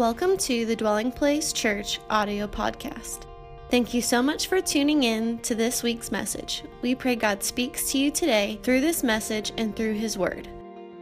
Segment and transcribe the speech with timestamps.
[0.00, 3.26] Welcome to the Dwelling Place Church audio podcast.
[3.70, 6.64] Thank you so much for tuning in to this week's message.
[6.80, 10.48] We pray God speaks to you today through this message and through His Word.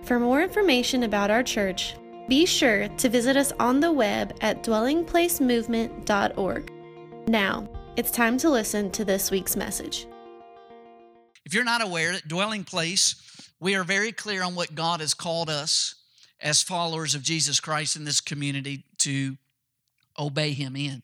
[0.03, 1.95] For more information about our church,
[2.29, 6.72] be sure to visit us on the web at dwellingplacemovement.org.
[7.28, 10.08] Now, it's time to listen to this week's message.
[11.44, 13.15] If you're not aware, at Dwelling Place,
[13.60, 15.94] we are very clear on what God has called us
[16.41, 19.37] as followers of Jesus Christ in this community to
[20.19, 21.02] obey Him in.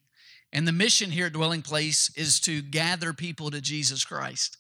[0.52, 4.56] And the mission here at Dwelling Place is to gather people to Jesus Christ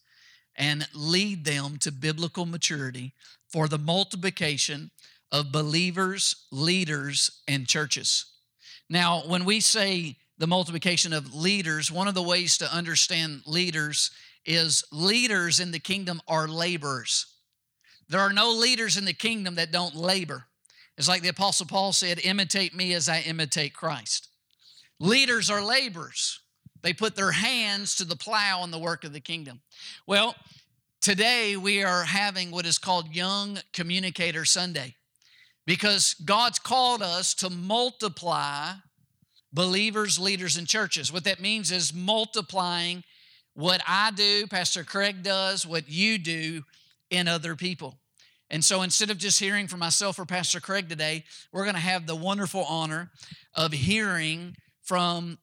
[0.56, 3.12] and lead them to biblical maturity
[3.48, 4.90] for the multiplication
[5.30, 8.26] of believers, leaders, and churches.
[8.88, 14.10] Now, when we say the multiplication of leaders, one of the ways to understand leaders
[14.44, 17.26] is leaders in the kingdom are laborers.
[18.08, 20.44] There are no leaders in the kingdom that don't labor.
[20.96, 24.28] It's like the Apostle Paul said, imitate me as I imitate Christ.
[25.00, 26.40] Leaders are laborers.
[26.82, 29.60] They put their hands to the plow in the work of the kingdom.
[30.06, 30.36] Well,
[31.00, 34.94] today we are having what is called Young Communicator Sunday
[35.66, 38.72] because God's called us to multiply
[39.52, 41.12] believers, leaders, and churches.
[41.12, 43.02] What that means is multiplying
[43.54, 46.64] what I do, Pastor Craig does, what you do
[47.10, 47.98] in other people.
[48.50, 51.80] And so instead of just hearing from myself or Pastor Craig today, we're going to
[51.80, 53.10] have the wonderful honor
[53.54, 55.38] of hearing from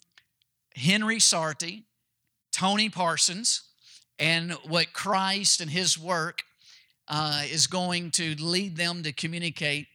[0.76, 1.84] Henry Sarty,
[2.52, 3.64] Tony Parsons,
[4.20, 6.44] and what Christ and his work
[7.08, 9.88] uh, is going to lead them to communicate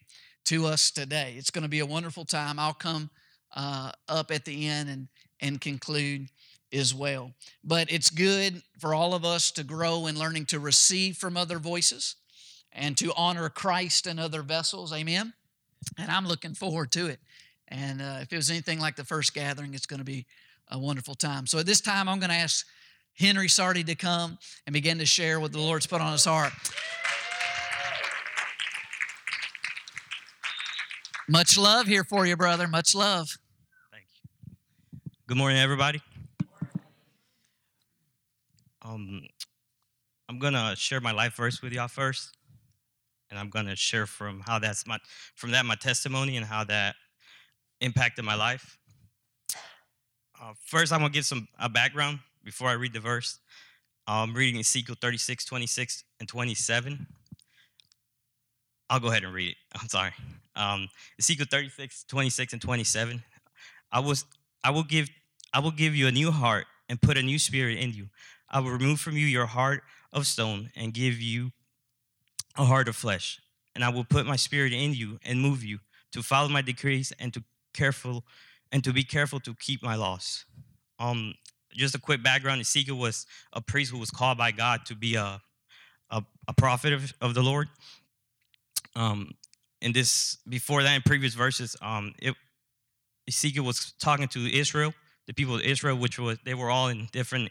[0.46, 1.34] to us today.
[1.38, 2.58] It's going to be a wonderful time.
[2.58, 3.10] I'll come
[3.54, 5.08] uh, up at the end and,
[5.40, 6.28] and conclude
[6.72, 7.32] as well.
[7.64, 11.58] But it's good for all of us to grow in learning to receive from other
[11.58, 12.16] voices
[12.76, 14.92] and to honor Christ and other vessels.
[14.92, 15.32] Amen.
[15.98, 17.18] And I'm looking forward to it.
[17.68, 20.26] And uh, if it was anything like the first gathering, it's going to be
[20.70, 21.46] a wonderful time.
[21.46, 22.66] So at this time, I'm going to ask
[23.18, 26.52] Henry Sardi to come and begin to share what the Lord's put on his heart.
[31.28, 32.68] Much love here for you, brother.
[32.68, 33.38] Much love.
[33.90, 35.02] Thank you.
[35.26, 36.00] Good morning, everybody.
[38.82, 39.22] Um,
[40.28, 42.36] I'm gonna share my life verse with y'all first
[43.30, 44.98] and I'm to share from how that's my
[45.34, 46.96] from that my testimony and how that
[47.80, 48.78] impacted my life.
[50.40, 53.38] Uh, first, I'm to give some a background before I read the verse.
[54.06, 57.06] I'm reading Ezekiel 36, 26, and 27.
[58.88, 59.56] I'll go ahead and read it.
[59.80, 60.12] I'm sorry.
[60.54, 60.88] Um,
[61.18, 63.22] Ezekiel 36, 26, and 27.
[63.92, 64.24] I was
[64.62, 65.08] I will give
[65.52, 68.08] I will give you a new heart and put a new spirit in you.
[68.50, 69.82] I will remove from you your heart
[70.12, 71.50] of stone and give you
[72.58, 73.40] a heart of flesh,
[73.74, 75.80] and I will put my spirit in you and move you
[76.12, 77.42] to follow my decrees and to
[77.74, 78.24] careful
[78.72, 80.44] and to be careful to keep my laws.
[80.98, 81.34] Um,
[81.72, 85.14] just a quick background: Ezekiel was a priest who was called by God to be
[85.14, 85.40] a
[86.10, 87.68] a, a prophet of, of the Lord.
[88.94, 89.32] Um,
[89.82, 92.34] and this before that, in previous verses, um, it,
[93.28, 94.94] Ezekiel was talking to Israel,
[95.26, 97.50] the people of Israel, which was they were all in different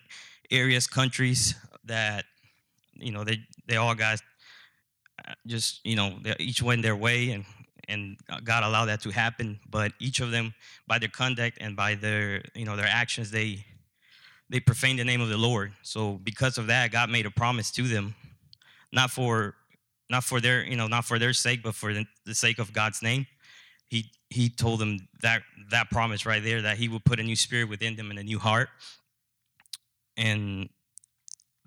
[0.50, 2.26] areas, countries that
[2.94, 4.22] you know they they all got
[5.47, 7.46] just you know each went their way and
[7.88, 9.59] and God allowed that to happen.
[9.69, 10.53] But each of them,
[10.88, 13.66] by their conduct and by their you know their actions, they
[14.50, 15.74] they profaned the name of the Lord.
[15.81, 18.16] So because of that, God made a promise to them,
[18.91, 19.56] not for
[20.09, 22.06] not for their you know not for their sake, but for the,
[22.36, 23.28] sake of God's name.
[23.90, 27.36] He he told them that that promise right there that He would put a new
[27.36, 28.69] spirit within them and a new heart,
[30.18, 30.69] and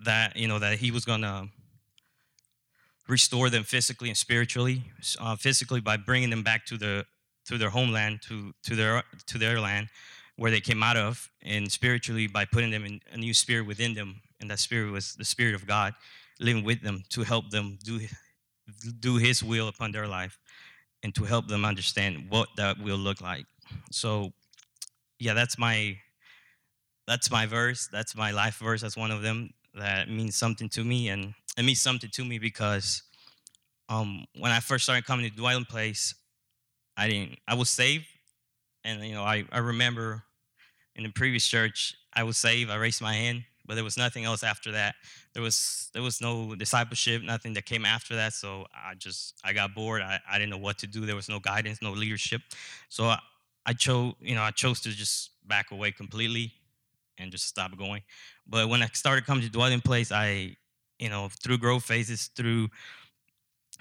[0.05, 1.49] that you know that He was gonna
[3.09, 4.83] restore them physically and spiritually.
[5.19, 7.05] Uh, physically by bringing them back to the
[7.45, 9.89] to their homeland, to to their to their land
[10.37, 13.93] where they came out of, and spiritually by putting them in a new spirit within
[13.93, 15.93] them, and that spirit was the spirit of God
[16.39, 17.99] living with them to help them do
[18.99, 20.39] do His will upon their life,
[21.03, 23.45] and to help them understand what that will look like.
[23.91, 24.31] So,
[25.17, 25.97] yeah, that's my
[27.07, 27.89] that's my verse.
[27.91, 28.81] That's my life verse.
[28.81, 32.39] That's one of them that means something to me, and it means something to me
[32.39, 33.03] because
[33.87, 36.15] um, when I first started coming to Dwelling Place,
[36.97, 37.39] I didn't.
[37.47, 38.05] I was saved,
[38.83, 40.23] and you know, I I remember
[40.95, 42.69] in the previous church, I was saved.
[42.69, 44.95] I raised my hand, but there was nothing else after that.
[45.33, 48.33] There was there was no discipleship, nothing that came after that.
[48.33, 50.01] So I just I got bored.
[50.01, 51.05] I, I didn't know what to do.
[51.05, 52.41] There was no guidance, no leadership.
[52.89, 53.19] So I,
[53.65, 56.53] I chose you know I chose to just back away completely
[57.19, 58.01] and just stop going.
[58.47, 60.55] But when I started coming to dwelling place, I,
[60.97, 62.69] you know, through growth phases, through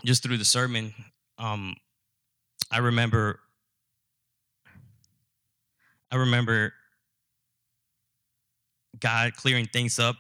[0.05, 0.95] just through the sermon,
[1.39, 1.75] um,
[2.71, 3.41] I remember
[6.11, 6.73] I remember
[8.99, 10.17] God clearing things up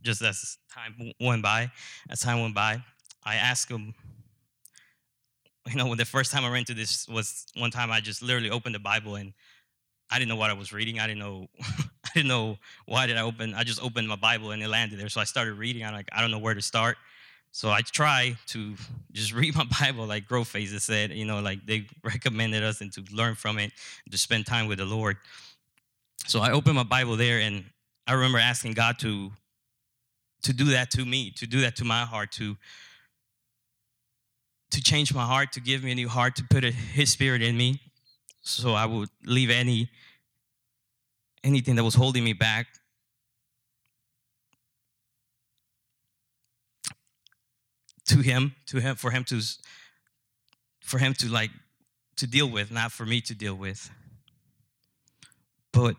[0.00, 1.70] just as time went by.
[2.08, 2.82] As time went by,
[3.24, 3.94] I asked him,
[5.68, 8.22] you know, when the first time I ran into this was one time I just
[8.22, 9.32] literally opened the Bible and
[10.12, 11.00] I didn't know what I was reading.
[11.00, 11.48] I didn't know
[12.04, 13.54] I didn't know why did I open.
[13.54, 15.08] I just opened my Bible and it landed there.
[15.08, 15.84] So I started reading.
[15.84, 16.98] I'm like, I don't know where to start.
[17.52, 18.74] So I try to
[19.12, 22.92] just read my Bible like Grow Phases said, you know, like they recommended us and
[22.92, 23.72] to learn from it,
[24.10, 25.16] to spend time with the Lord.
[26.26, 27.64] So I opened my Bible there and
[28.06, 29.30] I remember asking God to
[30.42, 32.56] to do that to me, to do that to my heart, to
[34.72, 37.42] to change my heart, to give me a new heart, to put a, His Spirit
[37.42, 37.80] in me,
[38.42, 39.88] so I would leave any
[41.44, 42.66] anything that was holding me back.
[48.06, 49.40] To him, to him, for him to,
[50.80, 51.50] for him to like,
[52.16, 53.90] to deal with, not for me to deal with.
[55.72, 55.96] But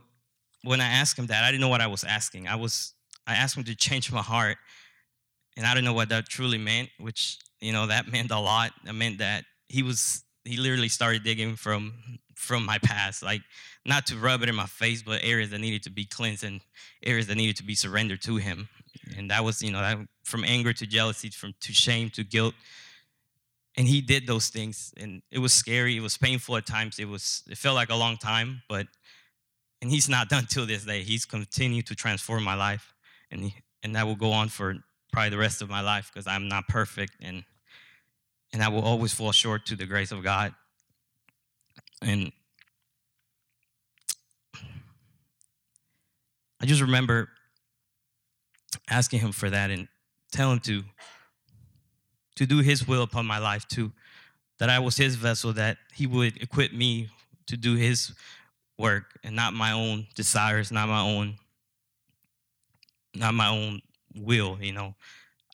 [0.63, 2.48] when I asked him that, I didn't know what I was asking.
[2.48, 2.94] I was,
[3.25, 4.57] I asked him to change my heart,
[5.57, 6.90] and I didn't know what that truly meant.
[7.00, 8.74] Which you know, that meant a lot.
[8.84, 11.94] That meant that he was, he literally started digging from
[12.36, 13.42] from my past, like
[13.86, 16.62] not to rub it in my face, but areas that needed to be cleansed and
[17.04, 18.68] areas that needed to be surrendered to Him.
[19.18, 22.54] And that was, you know, that, from anger to jealousy, from to shame to guilt.
[23.78, 25.98] And He did those things, and it was scary.
[25.98, 27.00] It was painful at times.
[27.00, 28.88] It was, it felt like a long time, but
[29.81, 31.04] and He's not done till this day.
[31.04, 32.94] He's continued to transform my life,
[33.31, 34.75] and he, and that will go on for
[35.12, 37.44] probably the rest of my life because I'm not perfect and
[38.53, 40.53] and I will always fall short to the grace of God.
[42.03, 42.31] And
[46.61, 47.29] I just remember
[48.89, 49.88] asking him for that and
[50.31, 50.83] telling him to
[52.35, 53.91] to do his will upon my life too
[54.59, 57.09] that I was his vessel that he would equip me
[57.47, 58.13] to do his
[58.77, 61.35] work and not my own desires not my own
[63.13, 63.81] not my own
[64.15, 64.95] will you know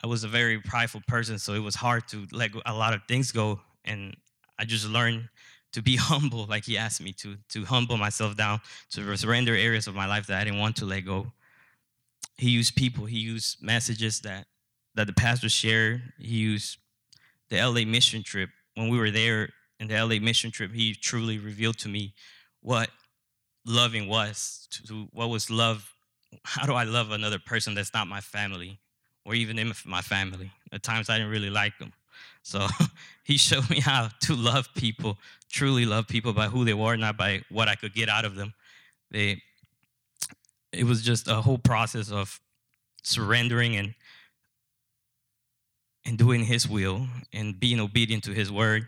[0.04, 3.02] I was a very prideful person so it was hard to let a lot of
[3.08, 4.16] things go and
[4.58, 5.30] I just learned
[5.74, 8.62] to be humble like he asked me to to humble myself down
[8.92, 11.32] to surrender areas of my life that i didn't want to let go.
[12.38, 14.48] He used people he used messages that
[14.96, 16.02] that the pastor shared.
[16.18, 16.78] He used
[17.50, 18.50] the la mission trip.
[18.76, 19.50] When we were there
[19.80, 22.14] in the la mission trip he truly revealed to me
[22.62, 22.90] what
[23.66, 25.94] loving was to what was love.
[26.44, 28.80] How do i love another person that's not my family
[29.30, 31.94] or even in my family at times i didn't really like them
[32.44, 32.68] so
[33.24, 35.18] he showed me how to love people,
[35.52, 38.36] truly love people by who they were, not by what I could get out of
[38.36, 38.54] them.
[39.12, 39.42] They,
[40.72, 42.40] it was just a whole process of
[43.04, 43.94] surrendering and
[46.06, 48.88] and doing His will and being obedient to His word.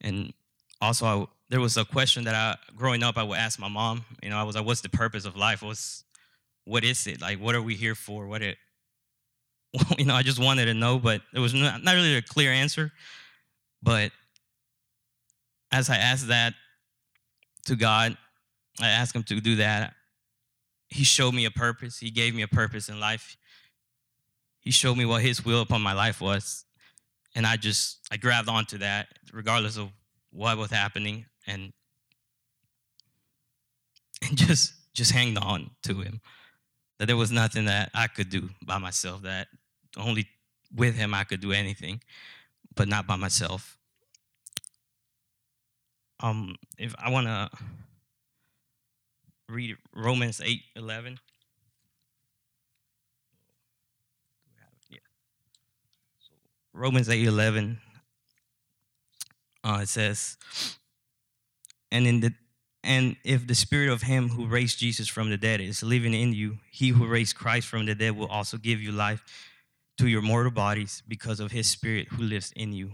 [0.00, 0.34] And
[0.82, 4.04] also, I, there was a question that I, growing up, I would ask my mom.
[4.22, 5.62] You know, I was like, "What's the purpose of life?
[5.62, 6.04] What's
[6.64, 7.22] what is it?
[7.22, 8.26] Like, what are we here for?
[8.26, 8.58] What it
[9.98, 12.50] you know, I just wanted to know, but it was not, not really a clear
[12.50, 12.92] answer.
[13.82, 14.12] But
[15.72, 16.54] as I asked that
[17.66, 18.16] to God,
[18.80, 19.94] I asked Him to do that.
[20.88, 21.98] He showed me a purpose.
[21.98, 23.36] He gave me a purpose in life.
[24.60, 26.64] He showed me what His will upon my life was.
[27.34, 29.90] And I just, I grabbed onto that regardless of
[30.32, 31.72] what was happening and,
[34.22, 36.20] and just, just hanged on to Him.
[36.98, 39.48] That there was nothing that I could do by myself, that
[39.96, 40.28] only
[40.74, 42.02] with him I could do anything,
[42.74, 43.76] but not by myself.
[46.20, 47.50] Um, if I want to
[49.48, 51.18] read Romans 8 11.
[54.90, 54.98] Yeah.
[56.72, 57.78] Romans 8 11.
[59.62, 60.36] Uh, it says,
[61.90, 62.32] and in the
[62.82, 66.32] and if the spirit of him who raised Jesus from the dead is living in
[66.32, 69.22] you, he who raised Christ from the dead will also give you life
[70.00, 72.90] to your mortal bodies because of his spirit who lives in you.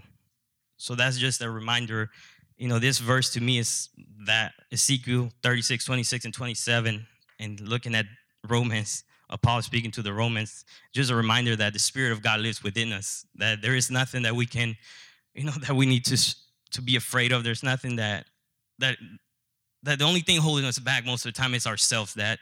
[0.76, 2.10] So that's just a reminder.
[2.56, 3.90] You know, this verse to me is
[4.26, 7.06] that Ezekiel 36, 26, and 27,
[7.38, 8.06] and looking at
[8.48, 12.40] Romans, uh, Paul speaking to the Romans, just a reminder that the Spirit of God
[12.40, 14.76] lives within us, that there is nothing that we can,
[15.32, 16.34] you know, that we need to,
[16.72, 17.44] to be afraid of.
[17.44, 18.26] There's nothing that,
[18.80, 18.96] that,
[19.84, 22.40] that the only thing holding us back most of the time is ourselves, that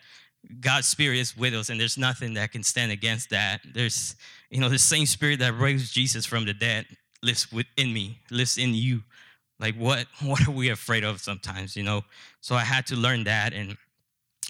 [0.60, 3.60] God's spirit is with us, and there's nothing that can stand against that.
[3.72, 4.16] There's,
[4.50, 6.86] you know, the same spirit that raised Jesus from the dead
[7.22, 9.02] lives within me, lives in you.
[9.58, 12.02] Like what what are we afraid of sometimes, you know?
[12.40, 13.76] So I had to learn that and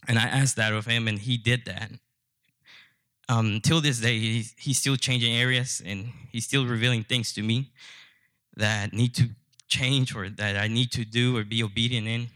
[0.08, 1.90] and I asked that of him and he did that.
[3.26, 7.42] Um, till this day, he's, he's still changing areas and he's still revealing things to
[7.42, 7.70] me
[8.56, 9.30] that need to
[9.66, 12.26] change or that I need to do or be obedient in.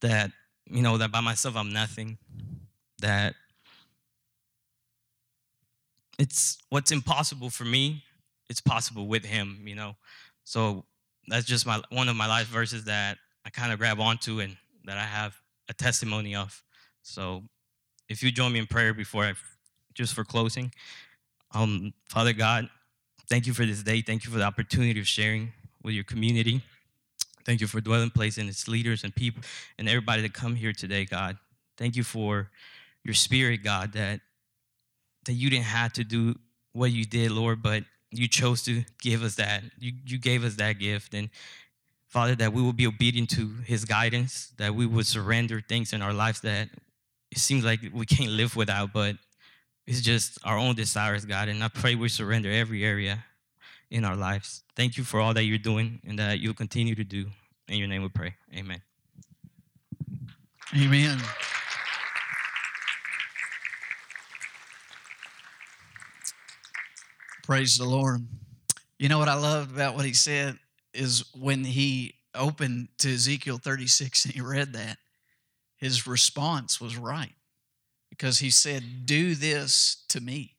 [0.00, 0.32] that
[0.70, 2.18] you know that by myself I'm nothing.
[3.00, 3.34] That
[6.18, 8.02] it's what's impossible for me,
[8.50, 9.96] it's possible with him, you know.
[10.44, 10.84] So
[11.28, 14.56] that's just my one of my life verses that I kind of grab onto and
[14.84, 15.36] that I have
[15.68, 16.62] a testimony of.
[17.02, 17.44] So
[18.08, 19.34] if you join me in prayer before I
[19.98, 20.72] just for closing.
[21.52, 22.70] Um, Father God,
[23.28, 24.00] thank you for this day.
[24.00, 26.62] Thank you for the opportunity of sharing with your community.
[27.48, 29.42] Thank you for dwelling place and its leaders and people
[29.78, 31.38] and everybody that come here today, God.
[31.78, 32.50] Thank you for
[33.04, 34.20] your spirit, God, that
[35.24, 36.34] that you didn't have to do
[36.74, 39.62] what you did, Lord, but you chose to give us that.
[39.78, 41.14] You, you gave us that gift.
[41.14, 41.30] And
[42.06, 46.02] Father, that we will be obedient to his guidance, that we would surrender things in
[46.02, 46.68] our lives that
[47.30, 49.16] it seems like we can't live without, but
[49.86, 51.48] it's just our own desires, God.
[51.48, 53.24] And I pray we surrender every area
[53.90, 54.62] in our lives.
[54.76, 57.26] Thank you for all that you're doing and that you'll continue to do.
[57.68, 58.34] In your name we pray.
[58.54, 58.82] Amen.
[60.76, 61.18] Amen.
[67.42, 68.26] Praise the Lord.
[68.98, 70.58] You know what I loved about what he said
[70.92, 74.98] is when he opened to Ezekiel 36 and he read that,
[75.76, 77.32] his response was right
[78.10, 80.56] because he said, Do this to me.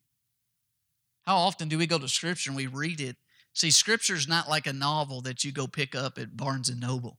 [1.25, 3.17] How often do we go to Scripture and we read it?
[3.53, 6.79] See, Scripture is not like a novel that you go pick up at Barnes and
[6.79, 7.17] Noble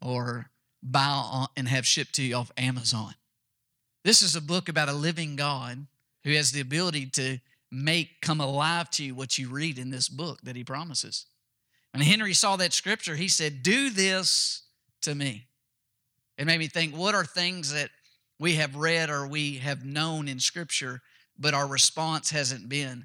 [0.00, 0.50] or
[0.82, 3.14] buy and have shipped to you off Amazon.
[4.04, 5.86] This is a book about a living God
[6.24, 7.38] who has the ability to
[7.70, 11.26] make come alive to you what you read in this book that he promises.
[11.92, 14.62] When Henry saw that scripture, he said, Do this
[15.02, 15.46] to me.
[16.38, 17.90] It made me think, what are things that
[18.38, 21.02] we have read or we have known in scripture,
[21.42, 23.04] but our response hasn't been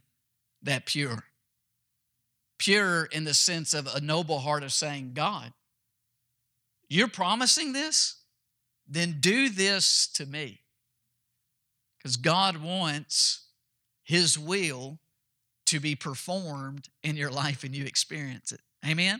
[0.61, 1.23] that pure?
[2.59, 5.51] Pure in the sense of a noble heart of saying, God,
[6.87, 8.15] you're promising this?
[8.87, 10.61] Then do this to me.
[11.97, 13.47] Because God wants
[14.03, 14.99] his will
[15.65, 18.61] to be performed in your life and you experience it.
[18.87, 19.19] Amen?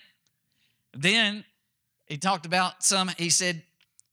[0.93, 1.43] Then
[2.05, 3.63] he talked about some, he said,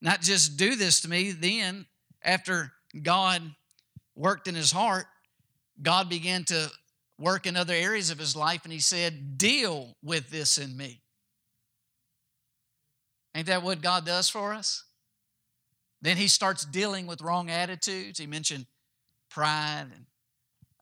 [0.01, 1.87] not just do this to me, then
[2.23, 3.43] after God
[4.17, 5.07] worked in his heart,
[5.83, 6.71] God began to
[7.19, 11.03] work in other areas of his life and he said, Deal with this in me.
[13.35, 14.85] Ain't that what God does for us?
[16.03, 18.19] Then he starts dealing with wrong attitudes.
[18.19, 18.67] He mentioned
[19.31, 20.07] pride and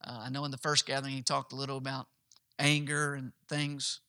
[0.05, 2.07] uh, I know in the first gathering he talked a little about
[2.59, 4.01] anger and things.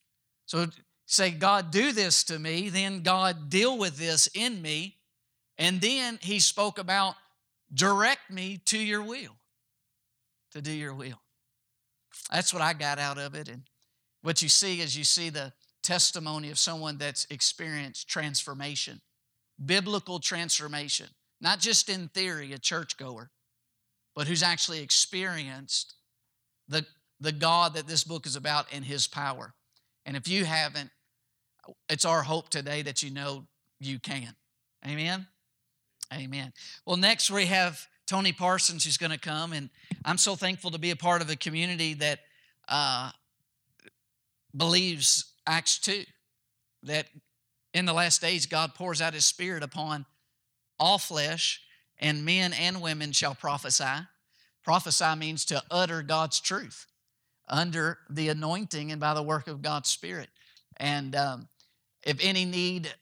[0.46, 0.66] So
[1.06, 2.70] say, God, do this to me.
[2.70, 4.98] Then God, deal with this in me.
[5.58, 7.16] And then he spoke about
[7.74, 9.36] direct me to your will,
[10.52, 11.20] to do your will.
[12.32, 13.48] That's what I got out of it.
[13.48, 13.64] And
[14.22, 19.02] what you see is you see the testimony of someone that's experienced transformation,
[19.64, 21.08] biblical transformation,
[21.42, 23.32] not just in theory, a churchgoer,
[24.16, 25.96] but who's actually experienced
[26.68, 26.86] the,
[27.20, 29.54] the God that this book is about and his power.
[30.06, 30.90] And if you haven't,
[31.90, 33.48] it's our hope today that you know
[33.80, 34.36] you can.
[34.86, 35.28] Amen?
[36.14, 36.54] Amen.
[36.86, 39.70] Well, next we have Tony Parsons who's going to come, and
[40.06, 42.20] I'm so thankful to be a part of a community that
[42.68, 43.10] uh,
[44.56, 46.04] believes Acts 2,
[46.84, 47.08] that
[47.74, 50.06] in the last days God pours out his spirit upon
[50.80, 51.62] all flesh,
[51.98, 54.06] and men and women shall prophesy.
[54.64, 56.86] Prophesy means to utter God's truth
[57.48, 60.30] under the anointing and by the work of God's Spirit.
[60.78, 61.48] And um,
[62.04, 62.94] if any need,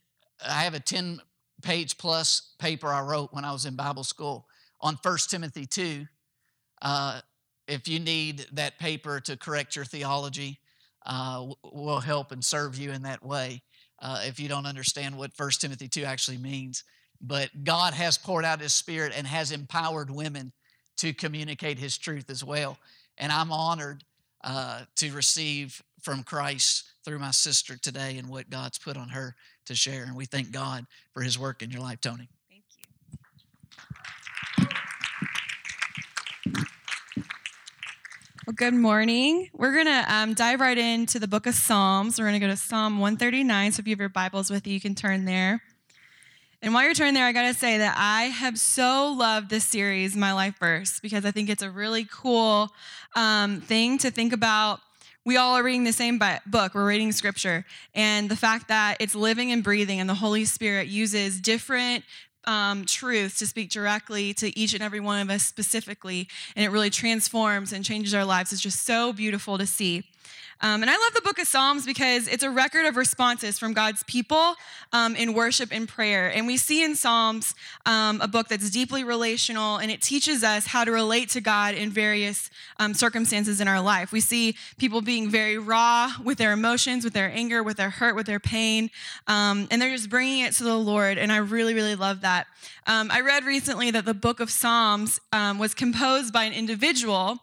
[0.45, 1.21] I have a 10
[1.61, 4.47] page plus paper I wrote when I was in Bible school
[4.79, 6.05] on 1 Timothy 2.
[6.81, 7.21] Uh,
[7.67, 10.59] if you need that paper to correct your theology,
[11.05, 13.61] uh, will help and serve you in that way
[13.99, 16.83] uh, if you don't understand what 1 Timothy 2 actually means.
[17.21, 20.51] But God has poured out His Spirit and has empowered women
[20.97, 22.77] to communicate His truth as well.
[23.17, 24.03] And I'm honored
[24.43, 29.35] uh, to receive from Christ through my sister today and what God's put on her
[29.65, 30.03] to share.
[30.03, 32.29] And we thank God for His work in your life, Tony.
[32.49, 32.63] Thank
[36.55, 36.65] you.
[38.47, 39.49] Well, good morning.
[39.53, 42.19] We're going to um, dive right into the book of Psalms.
[42.19, 43.71] We're going to go to Psalm 139.
[43.71, 45.61] So if you have your Bibles with you, you can turn there.
[46.63, 49.63] And while you're turning there, I got to say that I have so loved this
[49.63, 52.69] series, My Life Verse, because I think it's a really cool
[53.15, 54.79] um, thing to think about.
[55.23, 57.63] We all are reading the same book, we're reading scripture.
[57.93, 62.03] And the fact that it's living and breathing, and the Holy Spirit uses different
[62.45, 66.69] um, truths to speak directly to each and every one of us specifically, and it
[66.69, 70.03] really transforms and changes our lives is just so beautiful to see.
[70.63, 73.73] Um, and I love the book of Psalms because it's a record of responses from
[73.73, 74.53] God's people
[74.93, 76.31] um, in worship and prayer.
[76.31, 77.55] And we see in Psalms
[77.87, 81.73] um, a book that's deeply relational and it teaches us how to relate to God
[81.73, 84.11] in various um, circumstances in our life.
[84.11, 88.15] We see people being very raw with their emotions, with their anger, with their hurt,
[88.15, 88.91] with their pain,
[89.25, 91.17] um, and they're just bringing it to the Lord.
[91.17, 92.45] And I really, really love that.
[92.85, 97.39] Um, I read recently that the book of Psalms was composed by an individual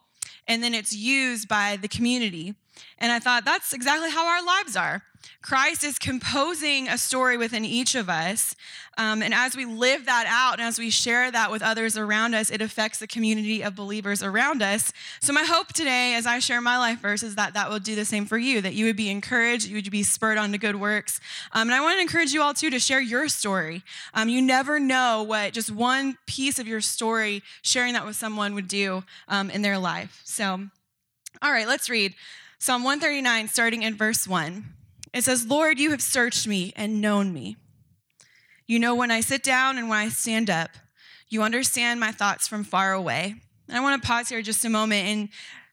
[0.49, 2.55] and then it's used by the community.
[2.99, 5.03] And I thought that's exactly how our lives are.
[5.43, 8.55] Christ is composing a story within each of us.
[8.97, 12.35] Um, and as we live that out and as we share that with others around
[12.35, 14.93] us, it affects the community of believers around us.
[15.21, 17.95] So, my hope today, as I share my life verse, is that that will do
[17.95, 20.59] the same for you, that you would be encouraged, you would be spurred on to
[20.59, 21.21] good works.
[21.53, 23.83] Um, and I want to encourage you all, too, to share your story.
[24.15, 28.55] Um, you never know what just one piece of your story, sharing that with someone,
[28.55, 30.21] would do um, in their life.
[30.25, 30.69] So,
[31.41, 32.15] all right, let's read.
[32.61, 34.65] Psalm 139, starting in verse 1.
[35.15, 37.57] It says, Lord, you have searched me and known me.
[38.67, 40.71] You know when I sit down and when I stand up.
[41.29, 43.37] You understand my thoughts from far away.
[43.69, 45.29] And I want to pause here just a moment and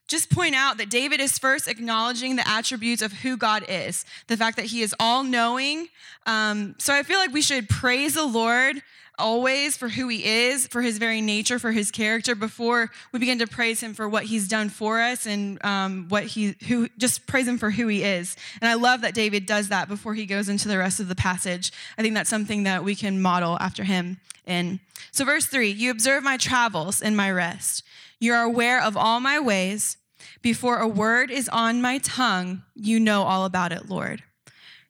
[0.06, 4.36] just point out that David is first acknowledging the attributes of who God is, the
[4.36, 5.88] fact that he is all knowing.
[6.24, 8.80] Um, so I feel like we should praise the Lord
[9.18, 13.38] always for who he is, for his very nature, for his character, before we begin
[13.38, 17.26] to praise him for what he's done for us and um, what he, who, just
[17.26, 18.36] praise him for who he is.
[18.60, 21.14] And I love that David does that before he goes into the rest of the
[21.14, 21.72] passage.
[21.96, 24.80] I think that's something that we can model after him in.
[25.12, 27.82] So, verse three, you observe my travels and my rest.
[28.20, 29.96] You are aware of all my ways.
[30.42, 34.22] Before a word is on my tongue, you know all about it, Lord.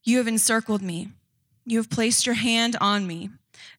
[0.04, 1.08] You have encircled me.
[1.64, 3.30] You have placed your hand on me.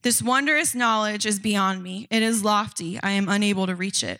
[0.02, 2.08] This wondrous knowledge is beyond me.
[2.10, 3.00] It is lofty.
[3.02, 4.20] I am unable to reach it.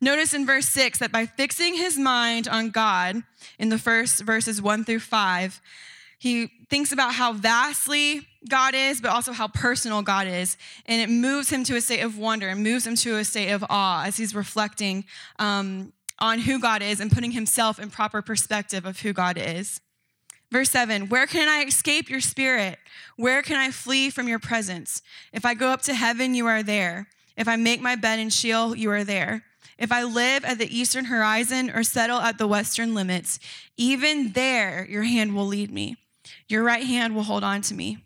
[0.00, 3.22] Notice in verse 6 that by fixing his mind on God
[3.58, 5.60] in the first verses 1 through 5,
[6.18, 10.56] he thinks about how vastly God is, but also how personal God is.
[10.86, 13.50] And it moves him to a state of wonder and moves him to a state
[13.50, 15.04] of awe as he's reflecting
[15.38, 19.80] um, on who God is and putting himself in proper perspective of who God is.
[20.50, 22.78] Verse 7 Where can I escape your spirit?
[23.16, 25.02] Where can I flee from your presence?
[25.32, 27.08] If I go up to heaven, you are there.
[27.36, 29.44] If I make my bed in Sheol, you are there.
[29.78, 33.38] If I live at the eastern horizon or settle at the western limits,
[33.76, 35.96] even there your hand will lead me.
[36.48, 37.98] Your right hand will hold on to me.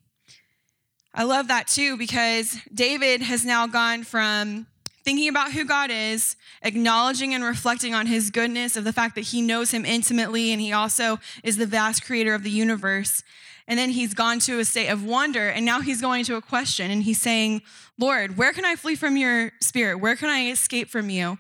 [1.15, 4.67] I love that too because David has now gone from
[5.05, 9.23] thinking about who God is, acknowledging and reflecting on his goodness, of the fact that
[9.23, 13.23] he knows him intimately and he also is the vast creator of the universe.
[13.67, 16.43] And then he's gone to a state of wonder, and now he's going to a
[16.43, 17.63] question, and he's saying,
[17.99, 20.01] Lord, where can I flee from your spirit?
[20.01, 21.39] Where can I escape from you?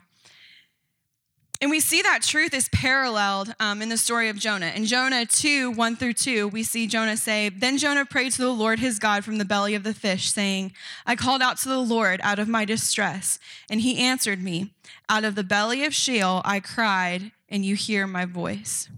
[1.62, 4.72] And we see that truth is paralleled um, in the story of Jonah.
[4.74, 8.48] In Jonah 2, 1 through 2, we see Jonah say, Then Jonah prayed to the
[8.48, 10.72] Lord his God from the belly of the fish, saying,
[11.04, 14.72] I called out to the Lord out of my distress, and he answered me.
[15.10, 18.88] Out of the belly of Sheol I cried, and you hear my voice.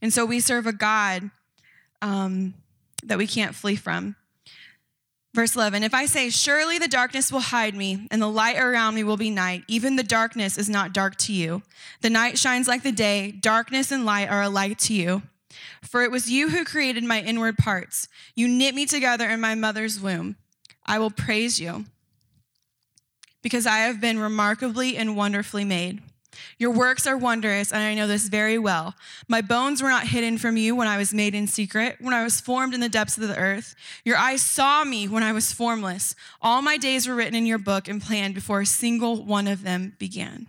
[0.00, 1.30] And so we serve a God
[2.00, 2.54] um,
[3.02, 4.14] that we can't flee from.
[5.36, 8.94] Verse 11 If I say, Surely the darkness will hide me, and the light around
[8.94, 11.60] me will be night, even the darkness is not dark to you.
[12.00, 15.20] The night shines like the day, darkness and light are alike to you.
[15.82, 18.08] For it was you who created my inward parts.
[18.34, 20.36] You knit me together in my mother's womb.
[20.86, 21.84] I will praise you,
[23.42, 26.00] because I have been remarkably and wonderfully made.
[26.58, 28.94] Your works are wondrous, and I know this very well.
[29.28, 32.24] My bones were not hidden from you when I was made in secret, when I
[32.24, 33.74] was formed in the depths of the earth.
[34.04, 36.14] Your eyes saw me when I was formless.
[36.40, 39.62] All my days were written in your book and planned before a single one of
[39.62, 40.46] them began.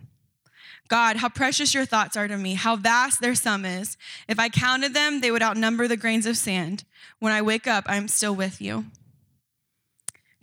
[0.88, 3.98] God, how precious your thoughts are to me, how vast their sum is.
[4.26, 6.84] If I counted them, they would outnumber the grains of sand.
[7.18, 8.86] When I wake up, I am still with you.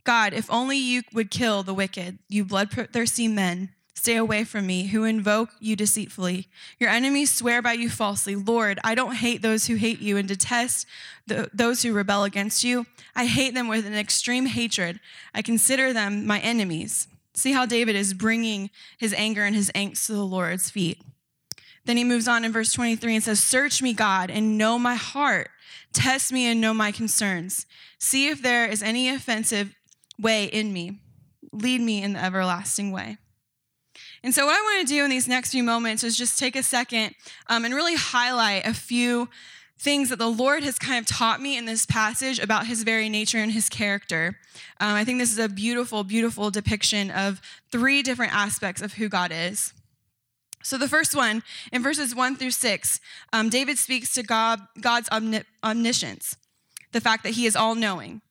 [0.03, 4.87] God, if only you would kill the wicked, you bloodthirsty men Stay away from me,
[4.87, 6.47] who invoke you deceitfully.
[6.79, 8.35] Your enemies swear by you falsely.
[8.35, 10.85] Lord, I don't hate those who hate you and detest
[11.25, 12.85] the, those who rebel against you.
[13.15, 14.99] I hate them with an extreme hatred.
[15.33, 17.07] I consider them my enemies.
[17.33, 21.01] See how David is bringing his anger and his angst to the Lord's feet.
[21.85, 24.95] Then he moves on in verse 23 and says, Search me, God, and know my
[24.95, 25.49] heart.
[25.93, 27.65] Test me and know my concerns.
[27.97, 29.73] See if there is any offensive
[30.19, 30.99] way in me.
[31.51, 33.17] Lead me in the everlasting way.
[34.25, 36.55] And so, what I want to do in these next few moments is just take
[36.55, 37.13] a second
[37.45, 39.29] um, and really highlight a few
[39.77, 43.07] things that the Lord has kind of taught me in this passage about his very
[43.07, 44.39] nature and his character.
[44.79, 47.39] Um, I think this is a beautiful, beautiful depiction of
[47.71, 49.73] three different aspects of who God is.
[50.63, 52.99] So, the first one, in verses one through six,
[53.31, 56.35] um, David speaks to God, God's omni- omniscience,
[56.93, 58.21] the fact that he is all knowing.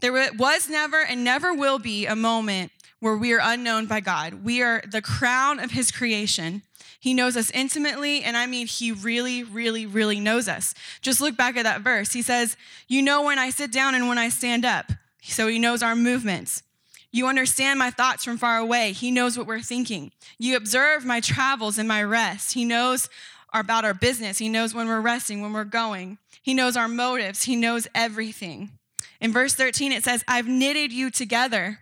[0.00, 4.44] There was never and never will be a moment where we are unknown by God.
[4.44, 6.62] We are the crown of his creation.
[7.00, 10.72] He knows us intimately, and I mean, he really, really, really knows us.
[11.00, 12.12] Just look back at that verse.
[12.12, 14.92] He says, You know when I sit down and when I stand up.
[15.20, 16.62] So he knows our movements.
[17.10, 18.92] You understand my thoughts from far away.
[18.92, 20.12] He knows what we're thinking.
[20.38, 22.54] You observe my travels and my rest.
[22.54, 23.08] He knows
[23.52, 24.38] about our business.
[24.38, 26.18] He knows when we're resting, when we're going.
[26.40, 27.42] He knows our motives.
[27.42, 28.78] He knows everything.
[29.20, 31.80] In verse 13, it says, I've knitted you together.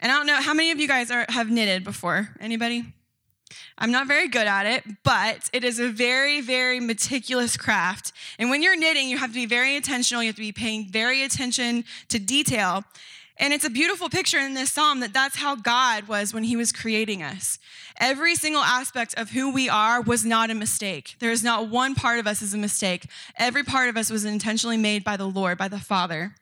[0.00, 2.30] And I don't know, how many of you guys are, have knitted before?
[2.40, 2.84] Anybody?
[3.78, 8.12] I'm not very good at it, but it is a very, very meticulous craft.
[8.38, 10.22] And when you're knitting, you have to be very intentional.
[10.22, 12.84] You have to be paying very attention to detail.
[13.36, 16.56] And it's a beautiful picture in this psalm that that's how God was when he
[16.56, 17.58] was creating us.
[17.98, 21.16] Every single aspect of who we are was not a mistake.
[21.18, 23.08] There is not one part of us is a mistake.
[23.36, 26.36] Every part of us was intentionally made by the Lord, by the Father.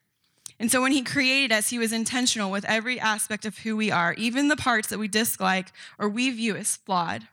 [0.62, 3.90] And so when he created us, he was intentional with every aspect of who we
[3.90, 7.26] are, even the parts that we dislike or we view as flawed.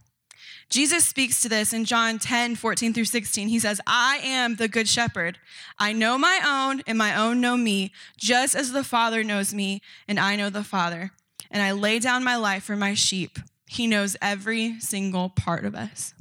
[0.68, 3.50] Jesus speaks to this in John 10, 14 through 16.
[3.50, 5.38] He says, I am the good shepherd.
[5.78, 9.84] I know my own, and my own know me, just as the Father knows me,
[10.08, 11.12] and I know the Father.
[11.52, 13.38] And I lay down my life for my sheep.
[13.68, 16.16] He knows every single part of us.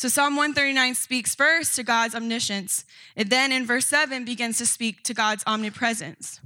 [0.00, 2.86] So Psalm 139 speaks first to God's omniscience.
[3.16, 6.40] It then in verse 7 begins to speak to God's omnipresence.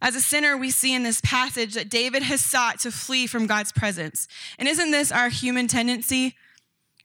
[0.00, 3.48] As a sinner, we see in this passage that David has sought to flee from
[3.48, 4.28] God's presence.
[4.60, 6.36] And isn't this our human tendency?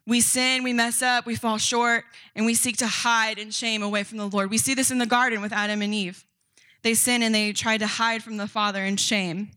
[0.05, 2.03] We sin, we mess up, we fall short,
[2.35, 4.51] and we seek to hide in shame away from the Lord.
[4.51, 6.23] We see this in the garden with Adam and Eve.
[6.83, 9.49] They sin and they try to hide from the Father in shame.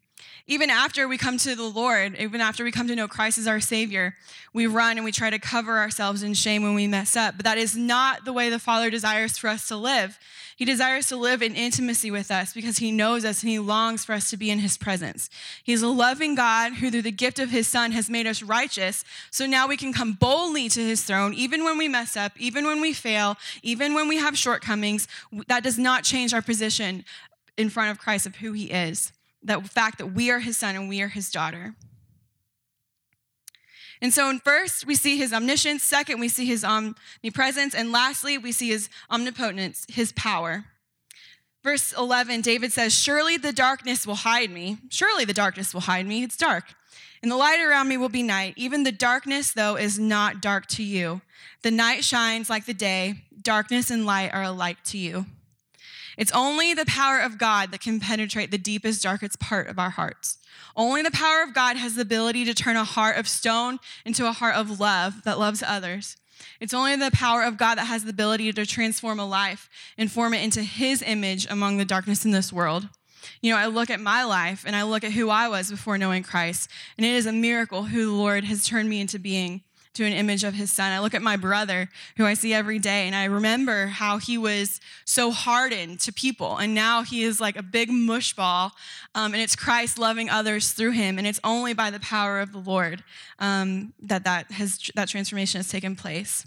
[0.48, 3.48] Even after we come to the Lord, even after we come to know Christ as
[3.48, 4.14] our Savior,
[4.52, 7.36] we run and we try to cover ourselves in shame when we mess up.
[7.36, 10.20] But that is not the way the Father desires for us to live.
[10.54, 14.04] He desires to live in intimacy with us because he knows us and he longs
[14.04, 15.28] for us to be in his presence.
[15.64, 19.04] He's a loving God who, through the gift of his Son, has made us righteous.
[19.32, 22.64] So now we can come boldly to his throne, even when we mess up, even
[22.64, 25.08] when we fail, even when we have shortcomings.
[25.48, 27.04] That does not change our position
[27.56, 29.12] in front of Christ of who he is.
[29.46, 31.74] The fact that we are his son and we are his daughter.
[34.02, 35.82] And so, in first, we see his omniscience.
[35.82, 37.74] Second, we see his omnipresence.
[37.74, 40.64] And lastly, we see his omnipotence, his power.
[41.62, 44.78] Verse 11, David says, Surely the darkness will hide me.
[44.90, 46.22] Surely the darkness will hide me.
[46.22, 46.64] It's dark.
[47.22, 48.54] And the light around me will be night.
[48.56, 51.22] Even the darkness, though, is not dark to you.
[51.62, 53.22] The night shines like the day.
[53.40, 55.26] Darkness and light are alike to you.
[56.16, 59.90] It's only the power of God that can penetrate the deepest, darkest part of our
[59.90, 60.38] hearts.
[60.74, 64.26] Only the power of God has the ability to turn a heart of stone into
[64.26, 66.16] a heart of love that loves others.
[66.60, 70.10] It's only the power of God that has the ability to transform a life and
[70.10, 72.88] form it into His image among the darkness in this world.
[73.40, 75.98] You know, I look at my life and I look at who I was before
[75.98, 79.62] knowing Christ, and it is a miracle who the Lord has turned me into being
[79.96, 80.92] to an image of his son.
[80.92, 84.38] I look at my brother, who I see every day, and I remember how he
[84.38, 86.56] was so hardened to people.
[86.58, 88.72] And now he is like a big mushball,
[89.14, 91.18] um, and it's Christ loving others through him.
[91.18, 93.02] And it's only by the power of the Lord
[93.38, 96.46] um, that that, has, that transformation has taken place.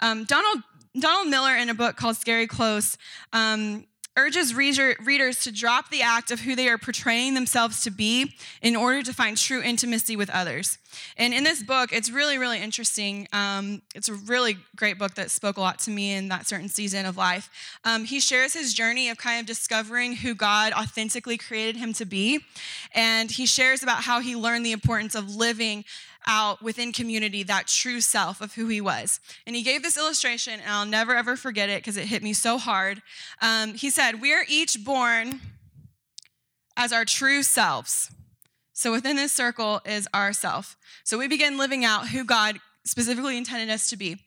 [0.00, 0.62] Um, Donald
[0.98, 2.98] Donald Miller, in a book called Scary Close,
[3.32, 3.86] um,
[4.20, 8.76] urges readers to drop the act of who they are portraying themselves to be in
[8.76, 10.78] order to find true intimacy with others.
[11.16, 13.28] And in this book, it's really, really interesting.
[13.32, 16.68] Um, it's a really great book that spoke a lot to me in that certain
[16.68, 17.48] season of life.
[17.84, 22.04] Um, he shares his journey of kind of discovering who God authentically created him to
[22.04, 22.40] be.
[22.94, 25.84] And he shares about how he learned the importance of living
[26.26, 29.20] out within community that true self of who he was.
[29.46, 32.32] And he gave this illustration, and I'll never ever forget it because it hit me
[32.32, 33.02] so hard.
[33.40, 35.40] Um, he said, We are each born
[36.76, 38.10] as our true selves.
[38.72, 40.76] So within this circle is our self.
[41.04, 44.18] So we begin living out who God specifically intended us to be.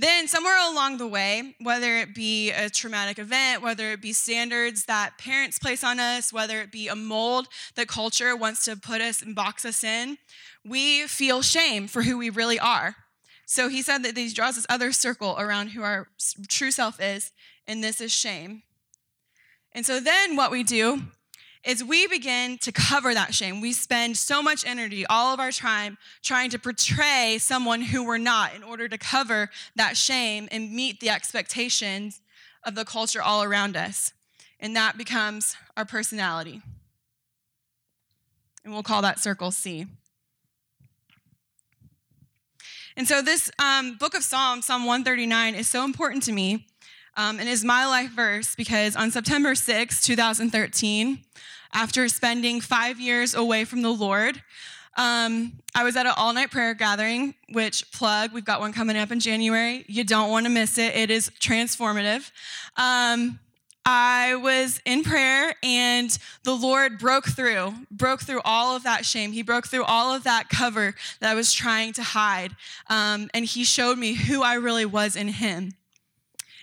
[0.00, 4.84] Then, somewhere along the way, whether it be a traumatic event, whether it be standards
[4.84, 9.00] that parents place on us, whether it be a mold that culture wants to put
[9.00, 10.16] us and box us in,
[10.68, 12.96] we feel shame for who we really are.
[13.46, 16.08] So he said that he draws this other circle around who our
[16.48, 17.32] true self is,
[17.66, 18.62] and this is shame.
[19.72, 21.02] And so then what we do
[21.64, 23.60] is we begin to cover that shame.
[23.60, 28.18] We spend so much energy, all of our time, trying to portray someone who we're
[28.18, 32.20] not in order to cover that shame and meet the expectations
[32.64, 34.12] of the culture all around us.
[34.60, 36.62] And that becomes our personality.
[38.64, 39.86] And we'll call that circle C.
[42.98, 46.66] And so, this um, book of Psalms, Psalm 139, is so important to me
[47.16, 51.20] um, and is my life verse because on September 6, 2013,
[51.72, 54.42] after spending five years away from the Lord,
[54.96, 58.96] um, I was at an all night prayer gathering, which plug, we've got one coming
[58.96, 59.84] up in January.
[59.86, 62.32] You don't want to miss it, it is transformative.
[62.76, 63.38] Um,
[63.90, 66.10] I was in prayer and
[66.42, 69.32] the Lord broke through, broke through all of that shame.
[69.32, 72.54] He broke through all of that cover that I was trying to hide.
[72.90, 75.72] Um, and He showed me who I really was in Him.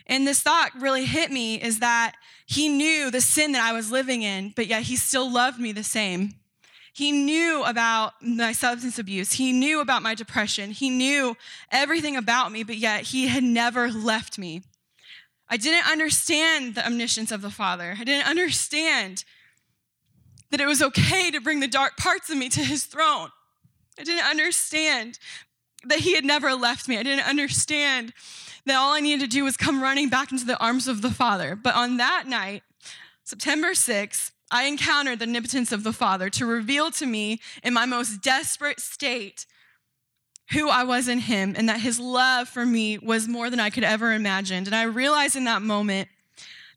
[0.05, 2.13] And this thought really hit me is that
[2.45, 5.71] He knew the sin that I was living in, but yet He still loved me
[5.71, 6.35] the same.
[6.93, 9.33] He knew about my substance abuse.
[9.33, 10.69] He knew about my depression.
[10.69, 11.35] He knew
[11.71, 14.61] everything about me, but yet He had never left me.
[15.49, 17.95] I didn't understand the omniscience of the Father.
[17.99, 19.23] I didn't understand
[20.49, 23.29] that it was okay to bring the dark parts of me to his throne.
[23.99, 25.19] I didn't understand
[25.86, 26.97] that he had never left me.
[26.97, 28.13] I didn't understand
[28.65, 31.12] that all I needed to do was come running back into the arms of the
[31.12, 31.55] Father.
[31.55, 32.63] But on that night,
[33.23, 37.86] September 6th, I encountered the omnipotence of the Father to reveal to me in my
[37.86, 39.45] most desperate state
[40.51, 43.69] who I was in him and that his love for me was more than I
[43.69, 44.65] could ever imagine.
[44.65, 46.10] And I realized in that moment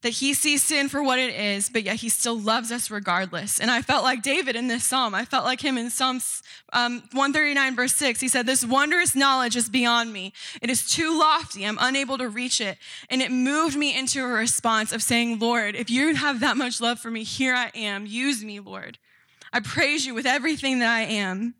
[0.02, 3.58] that he sees sin for what it is, but yet he still loves us regardless.
[3.58, 5.14] And I felt like David in this psalm.
[5.14, 8.20] I felt like him in Psalms um, 139, verse 6.
[8.20, 10.32] He said, This wondrous knowledge is beyond me.
[10.62, 11.66] It is too lofty.
[11.66, 12.78] I'm unable to reach it.
[13.10, 16.80] And it moved me into a response of saying, Lord, if you have that much
[16.80, 18.06] love for me, here I am.
[18.06, 18.98] Use me, Lord.
[19.52, 21.54] I praise you with everything that I am.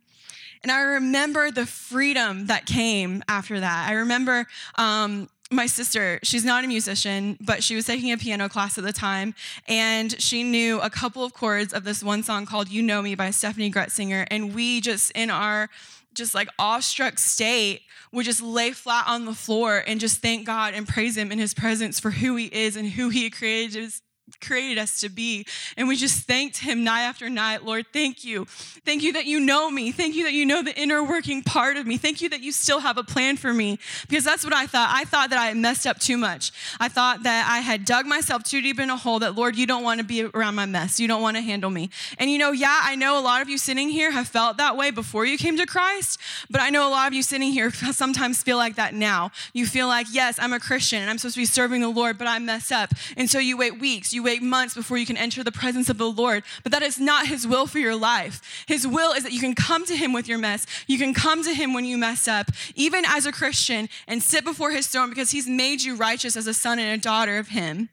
[0.63, 3.89] And I remember the freedom that came after that.
[3.89, 8.49] I remember um, my sister, she's not a musician, but she was taking a piano
[8.49, 9.35] class at the time,
[9.67, 13.15] and she knew a couple of chords of this one song called You Know Me
[13.15, 14.27] by Steffany Gretzinger.
[14.31, 15.71] And we just, in our
[16.15, 20.75] just like awestruck state, would just lay flat on the floor and just thank God
[20.75, 23.93] and praise Him in His presence for who He is and who He created
[24.41, 25.47] created us to be.
[25.77, 27.65] And we just thanked him night after night.
[27.65, 28.45] Lord, thank you.
[28.85, 29.93] Thank you that you know me.
[29.93, 31.97] Thank you that you know the inner working part of me.
[31.97, 33.79] Thank you that you still have a plan for me.
[34.09, 34.91] Because that's what I thought.
[34.93, 36.53] I thought that I had messed up too much.
[36.81, 39.67] I thought that I had dug myself too deep in a hole that, Lord, you
[39.67, 41.01] don't want to be around my mess.
[41.01, 41.91] You don't want to handle me.
[42.19, 44.77] And you know, yeah, I know a lot of you sitting here have felt that
[44.77, 46.21] way before you came to Christ,
[46.51, 49.31] but I know a lot of you sitting here sometimes feel like that now.
[49.53, 52.19] You feel like, yes, I'm a Christian and I'm supposed to be serving the Lord,
[52.19, 52.93] but I mess up.
[53.17, 55.99] And so you wait weeks, you wait months before you can enter the presence of
[55.99, 56.45] the Lord.
[56.63, 58.65] But that is not His will for your life.
[58.67, 60.67] His will is that you can come to Him with your mess.
[60.87, 64.45] You can come to Him when you mess up, even as a Christian, and sit
[64.45, 67.49] before His throne because He's made you righteous as a son and a daughter of
[67.49, 67.89] Him.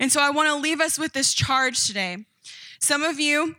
[0.00, 2.24] And so I want to leave us with this charge today.
[2.80, 3.56] Some of you,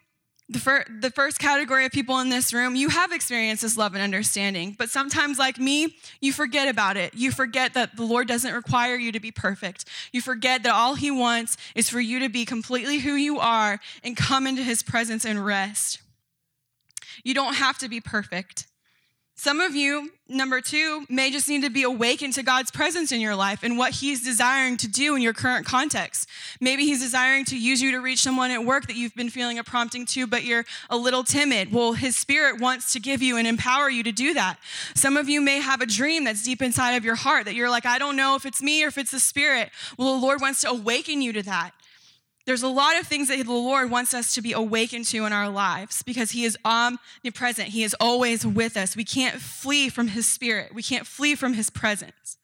[0.49, 3.93] the, fir- the first category of people in this room, you have experienced this love
[3.93, 7.13] and understanding, but sometimes, like me, you forget about it.
[7.13, 9.85] You forget that the Lord doesn't require you to be perfect.
[10.11, 13.79] You forget that all He wants is for you to be completely who you are
[14.03, 16.01] and come into His presence and rest.
[17.23, 18.65] You don't have to be perfect.
[19.41, 23.21] Some of you, number two, may just need to be awakened to God's presence in
[23.21, 26.27] your life and what He's desiring to do in your current context.
[26.59, 29.57] Maybe He's desiring to use you to reach someone at work that you've been feeling
[29.57, 31.71] a prompting to, but you're a little timid.
[31.71, 34.57] Well, His Spirit wants to give you and empower you to do that.
[34.93, 37.69] Some of you may have a dream that's deep inside of your heart that you're
[37.69, 39.69] like, I don't know if it's me or if it's the Spirit.
[39.97, 41.71] Well, the Lord wants to awaken you to that.
[42.49, 45.31] There's a lot of things that the Lord wants us to be awakened to in
[45.31, 47.67] our lives because He is omnipresent.
[47.67, 48.95] He is always with us.
[48.95, 52.37] We can't flee from His Spirit, we can't flee from His presence.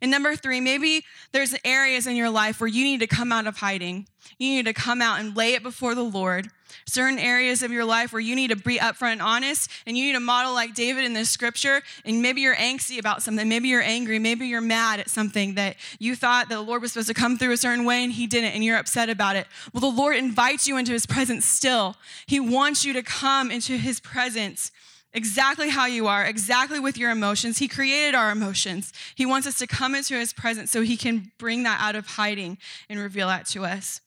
[0.00, 3.46] And number three, maybe there's areas in your life where you need to come out
[3.46, 4.06] of hiding.
[4.38, 6.50] You need to come out and lay it before the Lord
[6.86, 10.04] certain areas of your life where you need to be upfront and honest and you
[10.04, 11.82] need to model like David in this scripture.
[12.04, 13.48] And maybe you're angsty about something.
[13.48, 14.18] Maybe you're angry.
[14.18, 17.38] Maybe you're mad at something that you thought that the Lord was supposed to come
[17.38, 19.46] through a certain way and he didn't and you're upset about it.
[19.72, 21.96] Well, the Lord invites you into his presence still.
[22.26, 24.70] He wants you to come into his presence
[25.14, 27.58] exactly how you are, exactly with your emotions.
[27.58, 28.92] He created our emotions.
[29.14, 32.06] He wants us to come into his presence so he can bring that out of
[32.06, 32.58] hiding
[32.90, 34.00] and reveal that to us.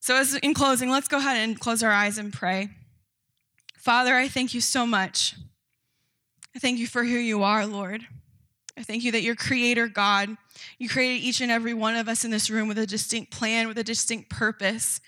[0.00, 2.68] So, as in closing, let's go ahead and close our eyes and pray.
[3.76, 5.34] Father, I thank you so much.
[6.54, 8.06] I thank you for who you are, Lord.
[8.76, 10.36] I thank you that you're creator God.
[10.78, 13.68] You created each and every one of us in this room with a distinct plan,
[13.68, 15.00] with a distinct purpose.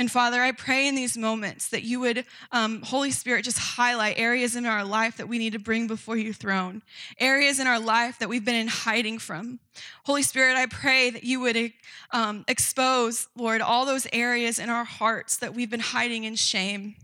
[0.00, 4.18] And Father, I pray in these moments that you would, um, Holy Spirit, just highlight
[4.18, 6.80] areas in our life that we need to bring before your throne,
[7.18, 9.60] areas in our life that we've been in hiding from.
[10.06, 11.74] Holy Spirit, I pray that you would
[12.12, 16.96] um, expose, Lord, all those areas in our hearts that we've been hiding in shame.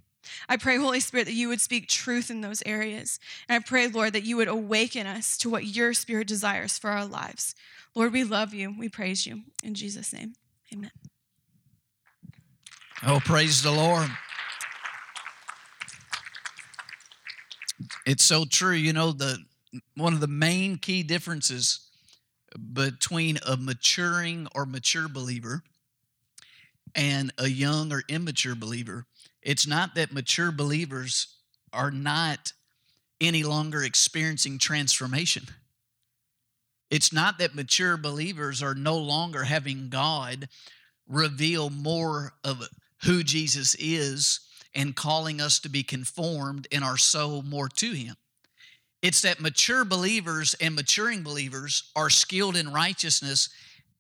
[0.49, 3.21] I pray, Holy Spirit, that you would speak truth in those areas.
[3.47, 6.89] And I pray, Lord, that you would awaken us to what your spirit desires for
[6.89, 7.55] our lives.
[7.95, 8.75] Lord, we love you.
[8.79, 9.43] We praise you.
[9.63, 10.33] In Jesus' name,
[10.73, 10.93] amen.
[13.05, 14.09] Oh, praise the Lord.
[18.07, 18.73] It's so true.
[18.73, 19.39] You know, the
[19.97, 21.89] one of the main key differences
[22.73, 25.63] between a maturing or mature believer
[26.95, 29.05] and a young or immature believer,
[29.43, 31.37] it's not that mature believers
[31.73, 32.53] are not
[33.21, 35.45] any longer experiencing transformation.
[36.91, 40.49] It's not that mature believers are no longer having God
[41.07, 42.63] reveal more of
[43.05, 44.41] who Jesus is
[44.75, 48.17] and calling us to be conformed in our soul more to Him.
[49.03, 53.49] It's that mature believers and maturing believers are skilled in righteousness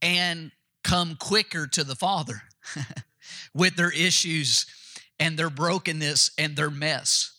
[0.02, 0.50] and
[0.82, 2.42] come quicker to the Father
[3.54, 4.66] with their issues
[5.18, 7.32] and their brokenness and their mess.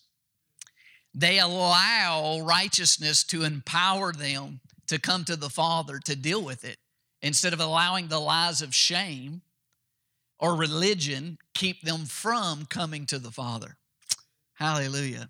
[1.14, 6.78] They allow righteousness to empower them to come to the Father to deal with it
[7.22, 9.42] instead of allowing the lies of shame
[10.40, 13.78] or religion keep them from coming to the Father.
[14.54, 15.30] Hallelujah.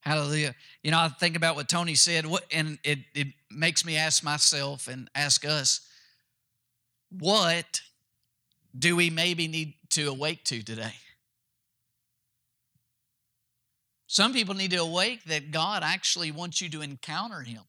[0.00, 0.54] Hallelujah.
[0.82, 4.88] You know, I think about what Tony said, and it, it makes me ask myself
[4.88, 5.80] and ask us,
[7.10, 7.80] what
[8.78, 10.94] do we maybe need to awake to today?
[14.06, 17.62] Some people need to awake that God actually wants you to encounter Him,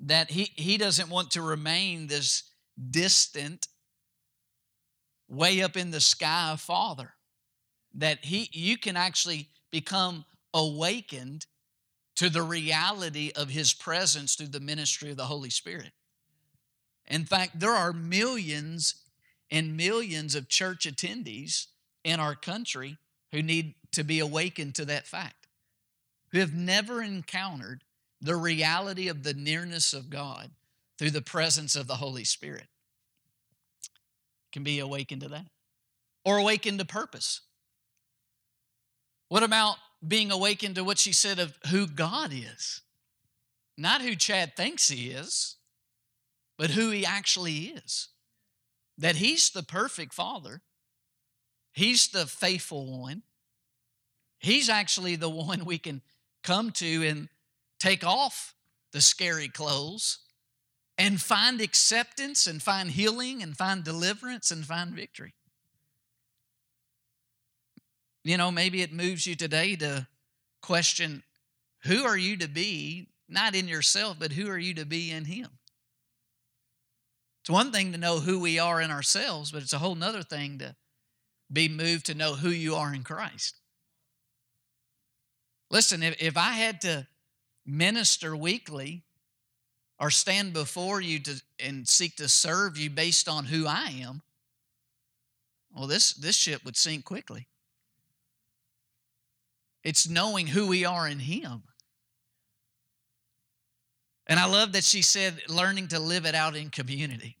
[0.00, 2.44] that He, he doesn't want to remain this
[2.90, 3.68] distant,
[5.30, 7.12] way up in the sky Father,
[7.94, 11.46] that He you can actually become awakened
[12.16, 15.92] to the reality of his presence through the ministry of the Holy Spirit.
[17.06, 18.96] In fact, there are millions
[19.50, 21.68] and millions of church attendees
[22.04, 22.98] in our country
[23.32, 25.46] who need to be awakened to that fact,
[26.32, 27.84] who have never encountered
[28.20, 30.50] the reality of the nearness of God
[30.98, 32.66] through the presence of the Holy Spirit.
[34.52, 35.46] Can be awakened to that.
[36.24, 37.40] Or awakened to purpose.
[39.28, 42.82] What about being awakened to what she said of who God is.
[43.76, 45.56] Not who Chad thinks he is,
[46.58, 48.08] but who he actually is.
[48.98, 50.62] That he's the perfect father,
[51.72, 53.22] he's the faithful one.
[54.38, 56.02] He's actually the one we can
[56.42, 57.28] come to and
[57.78, 58.54] take off
[58.92, 60.20] the scary clothes
[61.00, 65.32] and find acceptance and find healing and find deliverance and find victory.
[68.22, 70.06] You know, maybe it moves you today to
[70.60, 71.22] question
[71.84, 75.24] who are you to be, not in yourself, but who are you to be in
[75.24, 75.48] Him?
[77.42, 80.22] It's one thing to know who we are in ourselves, but it's a whole nother
[80.22, 80.76] thing to
[81.50, 83.58] be moved to know who you are in Christ.
[85.70, 87.06] Listen, if, if I had to
[87.64, 89.04] minister weekly
[90.00, 94.22] or stand before you to, and seek to serve you based on who I am,
[95.76, 97.46] well, this, this ship would sink quickly.
[99.84, 101.62] It's knowing who we are in Him.
[104.26, 107.36] And I love that she said, learning to live it out in community.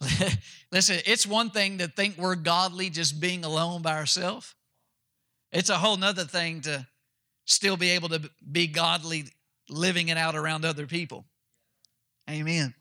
[0.72, 4.54] Listen, it's one thing to think we're godly just being alone by ourselves.
[5.50, 6.86] It's a whole nother thing to
[7.46, 9.24] still be able to be godly
[9.68, 11.24] living it out around other people.
[12.28, 12.74] Amen.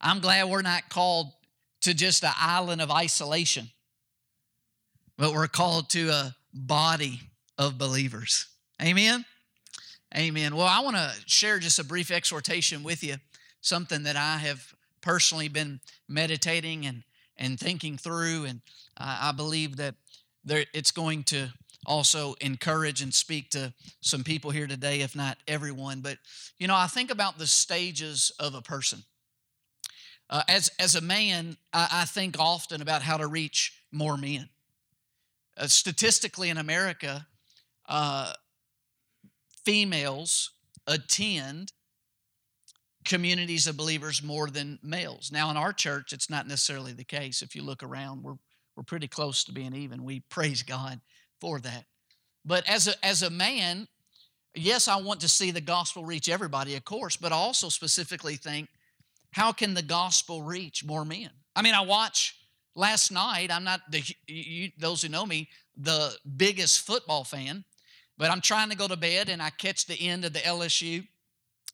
[0.00, 1.32] I'm glad we're not called
[1.82, 3.70] to just an island of isolation,
[5.18, 7.20] but we're called to a body
[7.58, 8.46] of believers.
[8.80, 9.24] Amen?
[10.16, 10.56] Amen.
[10.56, 13.16] Well, I want to share just a brief exhortation with you,
[13.60, 17.02] something that I have personally been meditating and,
[17.36, 18.60] and thinking through, and
[18.96, 19.94] I believe that
[20.44, 21.52] there, it's going to
[21.86, 26.00] also encourage and speak to some people here today, if not everyone.
[26.00, 26.18] But,
[26.58, 29.02] you know, I think about the stages of a person.
[30.28, 34.48] Uh, as, as a man, I, I, think often about how to reach more men.
[35.56, 37.26] Uh, statistically, in America,
[37.88, 38.32] uh,
[39.64, 40.52] females
[40.86, 41.72] attend
[43.04, 45.30] communities of believers more than males.
[45.32, 47.42] Now, in our church, it's not necessarily the case.
[47.42, 48.36] If you look around, we're,
[48.76, 50.04] we're pretty close to being even.
[50.04, 51.00] We praise God
[51.40, 51.84] for that.
[52.44, 53.88] But as a, as a man,
[54.54, 58.36] yes, I want to see the gospel reach everybody, of course, but I also specifically
[58.36, 58.68] think,
[59.32, 61.30] how can the gospel reach more men?
[61.54, 62.36] I mean, I watch
[62.74, 67.64] last night, I'm not, the, you, those who know me, the biggest football fan,
[68.18, 71.06] but I'm trying to go to bed and I catch the end of the LSU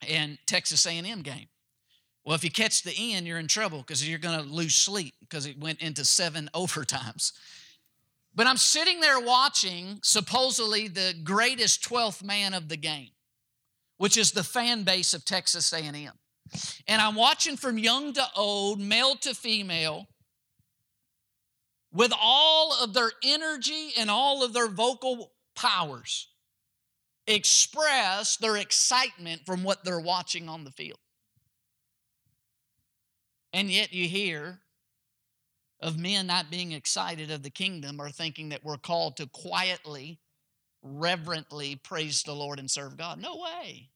[0.06, 1.48] and Texas A&M game.
[2.24, 5.14] Well, if you catch the end, you're in trouble because you're going to lose sleep
[5.20, 7.32] because it went into seven overtimes.
[8.36, 13.08] But I'm sitting there watching supposedly the greatest 12th man of the game,
[13.96, 16.12] which is the fan base of Texas A&M.
[16.86, 20.06] And I'm watching from young to old, male to female,
[21.92, 26.28] with all of their energy and all of their vocal powers
[27.26, 30.98] express their excitement from what they're watching on the field.
[33.54, 34.60] And yet you hear
[35.80, 40.18] of men not being excited of the kingdom or thinking that we're called to quietly,
[40.82, 43.20] reverently praise the Lord and serve God.
[43.20, 43.90] No way.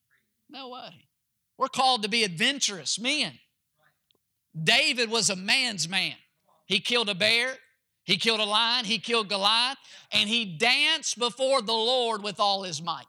[0.48, 1.08] No way.
[1.56, 3.38] We're called to be adventurous men.
[4.60, 6.14] David was a man's man.
[6.66, 7.54] He killed a bear,
[8.04, 9.78] he killed a lion, he killed Goliath,
[10.12, 13.06] and he danced before the Lord with all his might.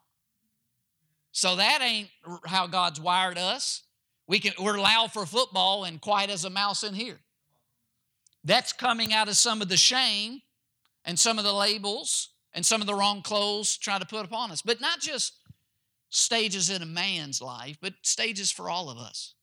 [1.32, 2.10] So that ain't
[2.46, 3.84] how God's wired us.
[4.28, 7.20] We can, we're loud for football and quiet as a mouse in here.
[8.44, 10.42] That's coming out of some of the shame
[11.06, 14.52] and some of the labels and some of the wrong clothes trying to put upon
[14.52, 14.62] us.
[14.62, 15.34] But not just
[16.10, 19.34] stages in a man's life, but stages for all of us.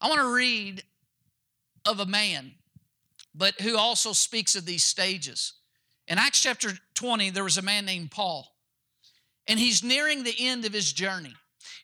[0.00, 0.82] I want to read
[1.84, 2.52] of a man,
[3.34, 5.54] but who also speaks of these stages.
[6.08, 8.54] In Acts chapter 20, there was a man named Paul,
[9.46, 11.34] and he's nearing the end of his journey.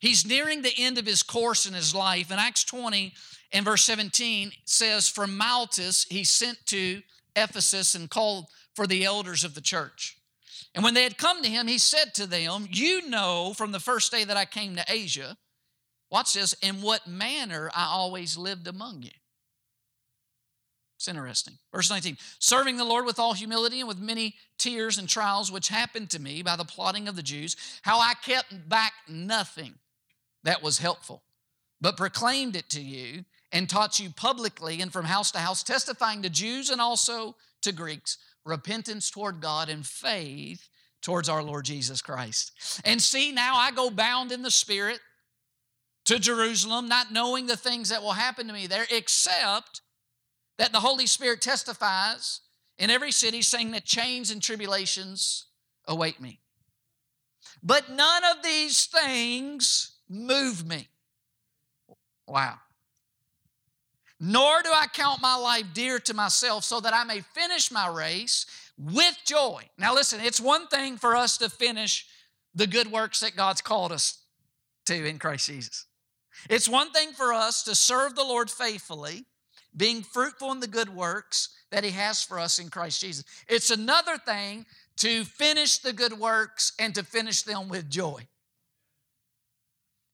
[0.01, 2.31] He's nearing the end of his course in his life.
[2.31, 3.15] In Acts 20
[3.53, 7.03] and verse 17 says, From Miletus he sent to
[7.35, 10.17] Ephesus and called for the elders of the church.
[10.75, 13.81] And when they had come to him, he said to them, You know from the
[13.81, 15.37] first day that I came to Asia,
[16.11, 19.11] watch this, in what manner I always lived among you.
[20.97, 21.55] It's interesting.
[21.73, 25.69] Verse 19 Serving the Lord with all humility and with many tears and trials, which
[25.69, 29.75] happened to me by the plotting of the Jews, how I kept back nothing
[30.43, 31.23] that was helpful,
[31.81, 36.23] but proclaimed it to you and taught you publicly and from house to house, testifying
[36.23, 40.69] to Jews and also to Greeks repentance toward God and faith
[41.03, 42.81] towards our Lord Jesus Christ.
[42.85, 45.01] And see, now I go bound in the Spirit
[46.07, 49.83] to Jerusalem, not knowing the things that will happen to me there, except
[50.57, 52.41] that the Holy Spirit testifies
[52.79, 55.47] in every city, saying that chains and tribulations
[55.87, 56.41] await me.
[57.63, 60.89] But none of these things move me.
[62.27, 62.59] Wow.
[64.21, 67.89] Nor do I count my life dear to myself so that I may finish my
[67.89, 68.47] race
[68.77, 69.69] with joy.
[69.79, 72.07] Now, listen, it's one thing for us to finish
[72.55, 74.19] the good works that God's called us
[74.87, 75.87] to in Christ Jesus.
[76.49, 79.25] It's one thing for us to serve the Lord faithfully,
[79.77, 83.25] being fruitful in the good works that He has for us in Christ Jesus.
[83.49, 84.67] It's another thing
[84.99, 88.27] to finish the good works and to finish them with joy.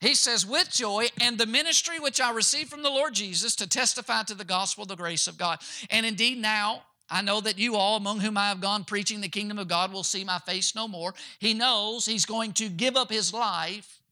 [0.05, 3.67] He says, with joy, and the ministry which I received from the Lord Jesus to
[3.67, 5.61] testify to the gospel the grace of God.
[5.89, 9.31] And indeed, now I know that you all, among whom I have gone preaching the
[9.31, 11.15] kingdom of God, will see my face no more.
[11.39, 14.03] He knows he's going to give up his life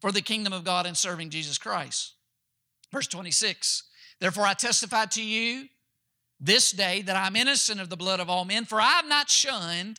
[0.00, 2.14] for the kingdom of God and serving Jesus Christ.
[2.90, 3.82] Verse 26
[4.18, 5.68] Therefore, I testify to you
[6.40, 9.28] this day that I'm innocent of the blood of all men, for I have not
[9.28, 9.98] shunned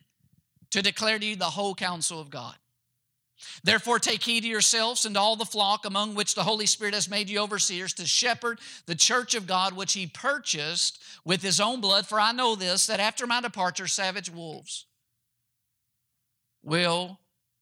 [0.72, 2.55] to declare to you the whole counsel of God.
[3.64, 6.94] Therefore, take heed to yourselves and to all the flock among which the Holy Spirit
[6.94, 11.60] has made you overseers to shepherd the church of God, which he purchased with his
[11.60, 12.06] own blood.
[12.06, 14.86] For I know this, that after my departure, savage wolves
[16.64, 17.20] will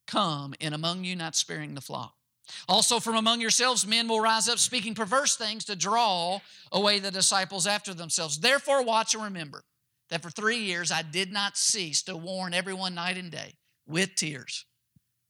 [0.08, 2.16] come in among you, not sparing the flock.
[2.68, 6.40] Also, from among yourselves, men will rise up speaking perverse things to draw
[6.72, 8.40] away the disciples after themselves.
[8.40, 9.64] Therefore, watch and remember
[10.10, 13.56] that for three years I did not cease to warn everyone night and day
[13.88, 14.66] with tears.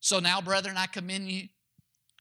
[0.01, 1.47] So now, brethren, I commend you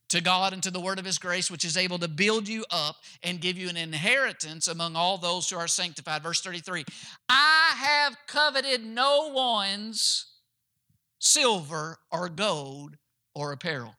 [0.09, 2.63] to God and to the word of his grace, which is able to build you
[2.69, 6.21] up and give you an inheritance among all those who are sanctified.
[6.21, 6.85] Verse 33
[7.27, 10.27] I have coveted no one's
[11.19, 12.97] silver or gold
[13.33, 13.95] or apparel.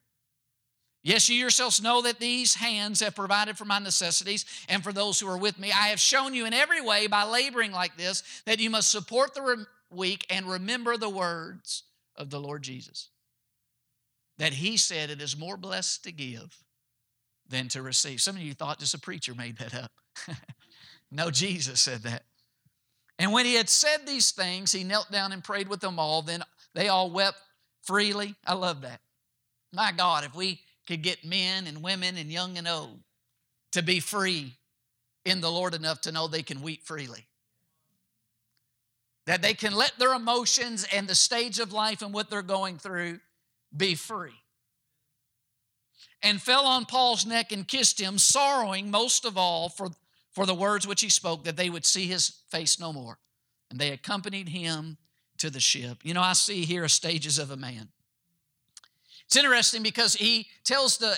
[1.03, 5.18] Yes, you yourselves know that these hands have provided for my necessities and for those
[5.18, 5.72] who are with me.
[5.72, 9.35] I have shown you in every way by laboring like this that you must support
[9.35, 13.09] the weak and remember the words of the Lord Jesus
[14.43, 16.64] that he said it is more blessed to give
[17.49, 18.20] than to receive.
[18.20, 19.93] Some of you thought just a preacher made that up.
[21.12, 22.24] no, Jesus said that.
[23.20, 26.22] And when he had said these things, he knelt down and prayed with them all.
[26.22, 26.43] Then
[26.74, 27.38] they all wept
[27.84, 28.34] freely.
[28.45, 29.01] I love that.
[29.72, 32.99] My God, if we could get men and women and young and old
[33.70, 34.55] to be free
[35.24, 37.28] in the Lord enough to know they can weep freely.
[39.26, 42.78] That they can let their emotions and the stage of life and what they're going
[42.78, 43.20] through
[43.77, 44.35] be free.
[46.23, 49.89] And fell on Paul's neck and kissed him, sorrowing most of all for,
[50.31, 53.18] for the words which he spoke, that they would see his face no more.
[53.70, 54.99] and they accompanied him
[55.39, 55.99] to the ship.
[56.03, 57.89] You know, I see here stages of a man.
[59.27, 61.16] It's interesting because he tells the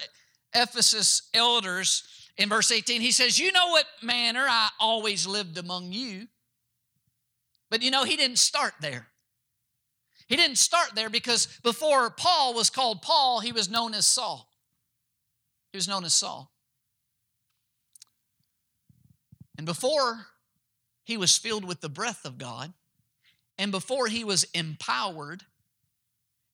[0.54, 2.04] Ephesus elders
[2.36, 6.26] in verse 18, he says, You know what manner I always lived among you.
[7.70, 9.08] But you know, he didn't start there.
[10.26, 14.48] He didn't start there because before Paul was called Paul, he was known as Saul.
[15.72, 16.50] He was known as Saul.
[19.56, 20.26] And before
[21.04, 22.72] he was filled with the breath of God,
[23.58, 25.44] and before he was empowered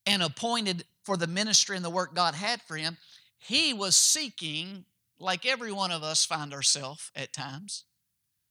[0.05, 2.99] and appointed for the ministry and the work God had for him,
[3.39, 4.85] he was seeking,
[5.19, 7.85] like every one of us find ourselves at times,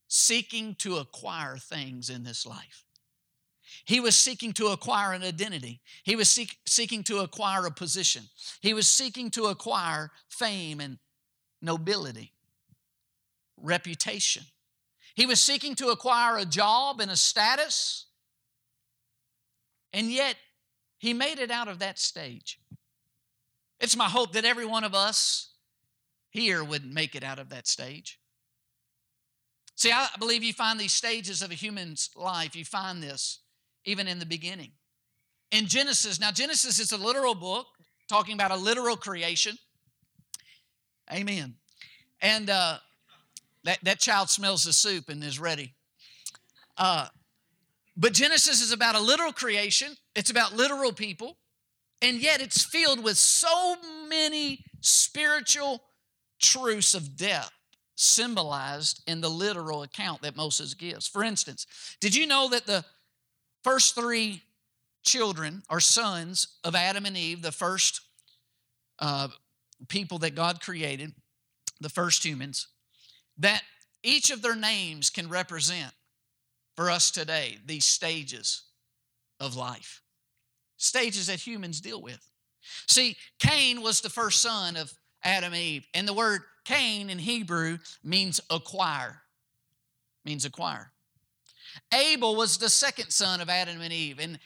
[0.08, 2.84] seeking to acquire things in this life.
[3.84, 5.80] He was seeking to acquire an identity.
[6.04, 8.24] He was seek, seeking to acquire a position.
[8.60, 10.98] He was seeking to acquire fame and
[11.62, 12.32] nobility,
[13.56, 14.44] reputation.
[15.14, 18.06] He was seeking to acquire a job and a status.
[19.92, 20.36] And yet,
[20.98, 22.58] he made it out of that stage.
[23.80, 25.54] It's my hope that every one of us
[26.28, 28.20] here would make it out of that stage.
[29.74, 32.54] See, I believe you find these stages of a human's life.
[32.54, 33.40] You find this
[33.84, 34.72] even in the beginning.
[35.50, 37.66] In Genesis, now Genesis is a literal book
[38.08, 39.56] talking about a literal creation.
[41.12, 41.54] Amen.
[42.20, 42.78] And uh,
[43.64, 45.74] that, that child smells the soup and is ready.
[46.76, 47.08] Uh,
[47.96, 51.36] but Genesis is about a literal creation, it's about literal people,
[52.00, 53.76] and yet it's filled with so
[54.08, 55.82] many spiritual
[56.40, 57.52] truths of depth
[57.96, 61.06] symbolized in the literal account that Moses gives.
[61.06, 61.66] For instance,
[62.00, 62.84] did you know that the
[63.62, 64.42] first three
[65.02, 68.00] children are sons of Adam and Eve, the first
[68.98, 69.28] uh,
[69.88, 71.12] people that God created,
[71.80, 72.68] the first humans,
[73.38, 73.62] that
[74.02, 75.92] each of their names can represent
[76.76, 78.62] for us today these stages
[79.38, 80.02] of life,
[80.76, 82.20] stages that humans deal with.
[82.86, 84.92] See, Cain was the first son of
[85.24, 89.22] Adam and Eve, and the word Cain in Hebrew means acquire,
[90.24, 90.92] means acquire.
[91.92, 94.38] Abel was the second son of Adam and Eve, and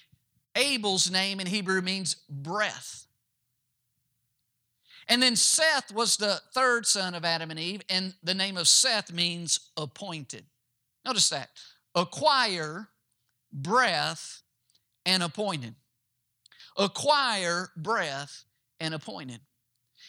[0.57, 3.07] Abel's name in Hebrew means breath.
[5.09, 8.69] And then Seth was the third son of Adam and Eve, and the name of
[8.69, 10.45] Seth means appointed.
[11.05, 11.51] Notice that
[11.95, 12.89] acquire,
[13.53, 14.43] breath,
[15.05, 15.75] and appointed.
[16.77, 18.45] Acquire, breath,
[18.81, 19.41] and appointed.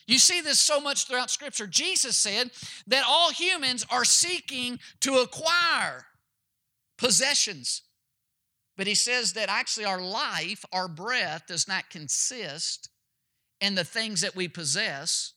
[0.08, 1.68] You see this so much throughout Scripture.
[1.68, 2.52] Jesus said
[2.88, 6.06] that all humans are seeking to acquire
[6.98, 7.82] possessions.
[8.78, 12.90] But he says that actually our life, our breath, does not consist
[13.62, 15.34] in the things that we possess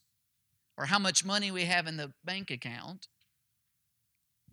[0.76, 3.06] or how much money we have in the bank account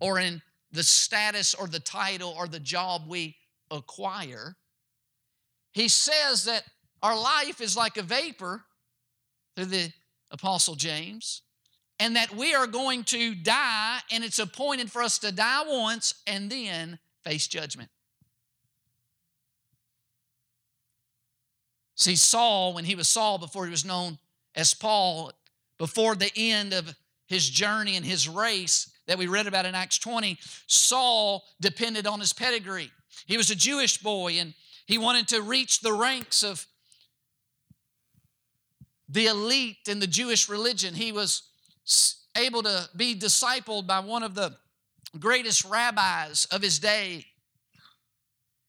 [0.00, 0.42] or in
[0.72, 3.36] the status or the title or the job we
[3.70, 4.56] acquire.
[5.72, 6.64] He says that
[7.02, 8.64] our life is like a vapor
[9.54, 9.92] through the
[10.30, 11.42] Apostle James
[11.98, 16.14] and that we are going to die, and it's appointed for us to die once
[16.26, 17.90] and then face judgment.
[21.94, 24.18] See, Saul, when he was Saul before he was known
[24.54, 25.32] as Paul,
[25.78, 26.94] before the end of
[27.26, 32.20] his journey and his race that we read about in Acts 20, Saul depended on
[32.20, 32.90] his pedigree.
[33.26, 34.52] He was a Jewish boy and
[34.86, 36.66] he wanted to reach the ranks of
[39.08, 40.94] the elite in the Jewish religion.
[40.94, 41.42] He was
[42.36, 44.56] able to be discipled by one of the
[45.18, 47.26] greatest rabbis of his day.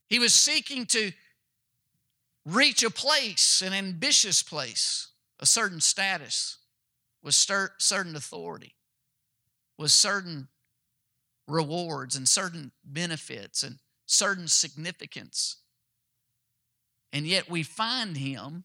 [0.07, 1.11] He was seeking to
[2.45, 5.09] reach a place, an ambitious place,
[5.39, 6.57] a certain status,
[7.21, 8.75] with certain authority,
[9.77, 10.47] with certain
[11.47, 15.57] rewards and certain benefits and certain significance.
[17.11, 18.63] And yet we find him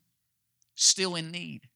[0.76, 1.68] still in need.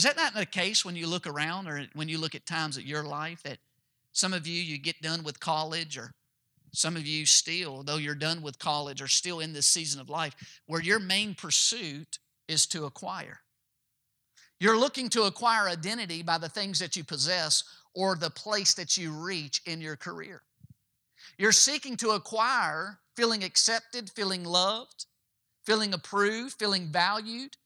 [0.00, 2.78] Is that not the case when you look around or when you look at times
[2.78, 3.58] of your life that
[4.12, 6.14] some of you, you get done with college, or
[6.72, 10.08] some of you still, though you're done with college, are still in this season of
[10.08, 10.34] life
[10.64, 13.40] where your main pursuit is to acquire?
[14.58, 17.62] You're looking to acquire identity by the things that you possess
[17.94, 20.40] or the place that you reach in your career.
[21.36, 25.04] You're seeking to acquire feeling accepted, feeling loved,
[25.66, 27.58] feeling approved, feeling valued,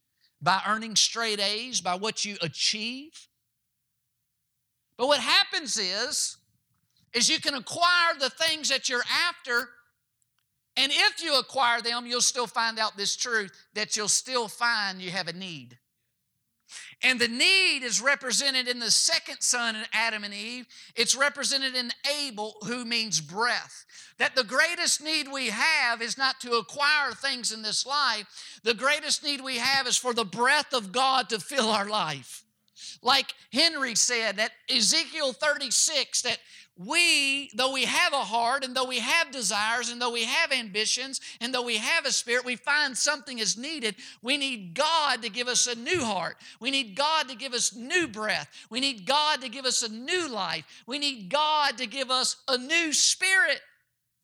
[0.44, 3.28] by earning straight A's, by what you achieve.
[4.98, 6.36] But what happens is,
[7.14, 9.70] is you can acquire the things that you're after,
[10.76, 15.00] and if you acquire them, you'll still find out this truth that you'll still find
[15.00, 15.78] you have a need.
[17.04, 20.66] And the need is represented in the second son, in Adam and Eve.
[20.96, 23.84] It's represented in Abel, who means breath.
[24.16, 28.26] That the greatest need we have is not to acquire things in this life.
[28.64, 32.42] The greatest need we have is for the breath of God to fill our life.
[33.02, 36.38] Like Henry said, that Ezekiel 36, that
[36.76, 40.50] we, though we have a heart and though we have desires and though we have
[40.50, 43.94] ambitions and though we have a spirit, we find something is needed.
[44.22, 46.36] We need God to give us a new heart.
[46.58, 48.48] We need God to give us new breath.
[48.70, 50.64] We need God to give us a new life.
[50.84, 53.60] We need God to give us a new spirit.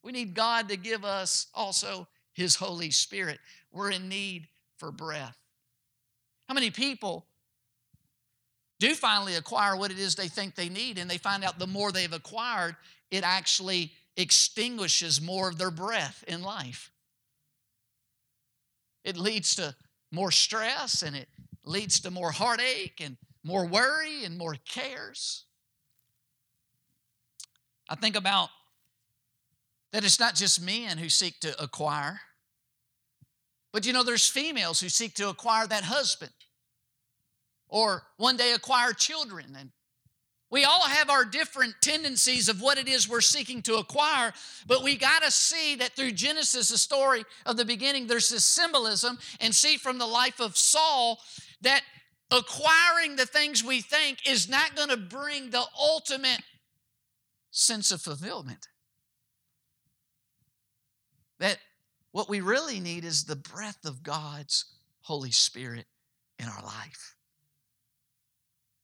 [0.03, 3.39] We need God to give us also His Holy Spirit.
[3.71, 5.37] We're in need for breath.
[6.49, 7.27] How many people
[8.81, 11.67] do finally acquire what it is they think they need, and they find out the
[11.67, 12.75] more they've acquired,
[13.11, 16.91] it actually extinguishes more of their breath in life.
[19.05, 19.75] It leads to
[20.11, 21.29] more stress and it
[21.65, 25.45] leads to more heartache and more worry and more cares.
[27.89, 28.49] I think about
[29.93, 32.21] that it's not just men who seek to acquire,
[33.73, 36.33] but you know, there's females who seek to acquire that husband
[37.71, 39.57] or one day acquire children.
[39.59, 39.71] And
[40.51, 44.33] we all have our different tendencies of what it is we're seeking to acquire,
[44.67, 48.45] but we got to see that through Genesis, the story of the beginning, there's this
[48.45, 51.21] symbolism, and see from the life of Saul
[51.63, 51.83] that
[52.33, 56.43] acquiring the things we think is not going to bring the ultimate
[57.53, 58.67] sense of fulfillment.
[61.39, 61.59] That
[62.11, 64.65] what we really need is the breath of God's
[65.03, 65.87] Holy Spirit
[66.39, 67.15] in our life.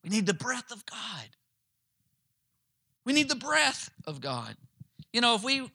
[0.07, 1.27] We need the breath of God.
[3.05, 4.57] We need the breath of God.
[5.13, 5.69] You know, if we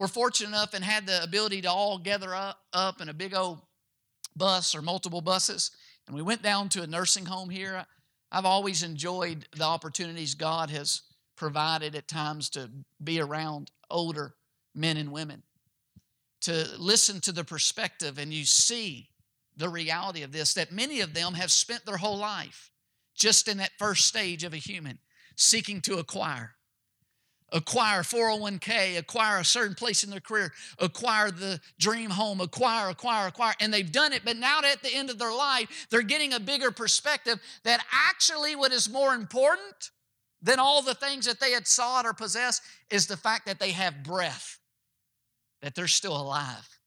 [0.00, 3.36] were fortunate enough and had the ability to all gather up, up in a big
[3.36, 3.60] old
[4.34, 5.70] bus or multiple buses,
[6.08, 7.86] and we went down to a nursing home here,
[8.32, 11.02] I've always enjoyed the opportunities God has
[11.36, 12.68] provided at times to
[13.02, 14.34] be around older
[14.74, 15.44] men and women,
[16.40, 19.10] to listen to the perspective, and you see
[19.56, 22.72] the reality of this that many of them have spent their whole life
[23.18, 24.98] just in that first stage of a human
[25.36, 26.54] seeking to acquire.
[27.50, 33.28] Acquire 401k, acquire a certain place in their career, acquire the dream home, acquire, acquire,
[33.28, 33.54] acquire.
[33.58, 36.40] And they've done it, but now at the end of their life, they're getting a
[36.40, 39.90] bigger perspective that actually what is more important
[40.42, 43.70] than all the things that they had sought or possessed is the fact that they
[43.70, 44.58] have breath,
[45.62, 46.78] that they're still alive.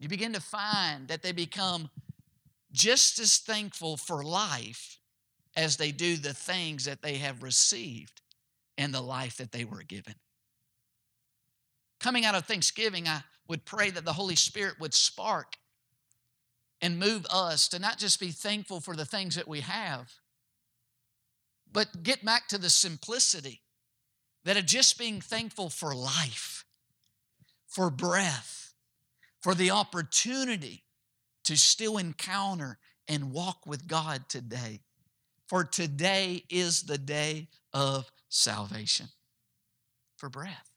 [0.00, 1.88] You begin to find that they become
[2.72, 4.98] just as thankful for life
[5.56, 8.20] as they do the things that they have received
[8.76, 10.14] in the life that they were given.
[12.00, 15.56] Coming out of Thanksgiving, I would pray that the Holy Spirit would spark
[16.80, 20.12] and move us to not just be thankful for the things that we have,
[21.70, 23.62] but get back to the simplicity
[24.44, 26.64] that of just being thankful for life,
[27.66, 28.74] for breath,
[29.40, 30.84] for the opportunity
[31.44, 32.78] to still encounter
[33.08, 34.80] and walk with God today
[35.54, 39.06] for today is the day of salvation
[40.16, 40.68] for breath.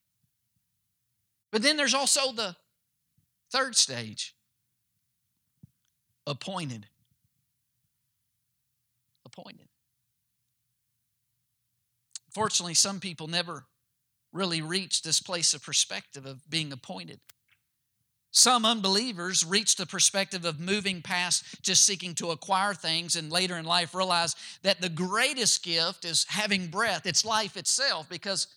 [1.52, 2.56] But then there's also the
[3.52, 4.36] third stage
[6.28, 6.86] appointed.
[9.26, 9.68] Appointed.
[12.30, 13.66] Fortunately, some people never
[14.32, 17.20] really reach this place of perspective of being appointed.
[18.32, 23.58] Some unbelievers reach the perspective of moving past just seeking to acquire things and later
[23.58, 27.06] in life realize that the greatest gift is having breath.
[27.06, 28.48] It's life itself because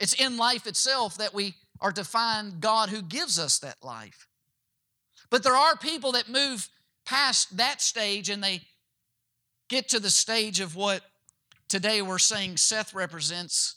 [0.00, 4.26] it's in life itself that we are to find God who gives us that life.
[5.30, 6.68] But there are people that move
[7.04, 8.62] past that stage and they
[9.68, 11.02] get to the stage of what
[11.68, 13.76] today we're saying Seth represents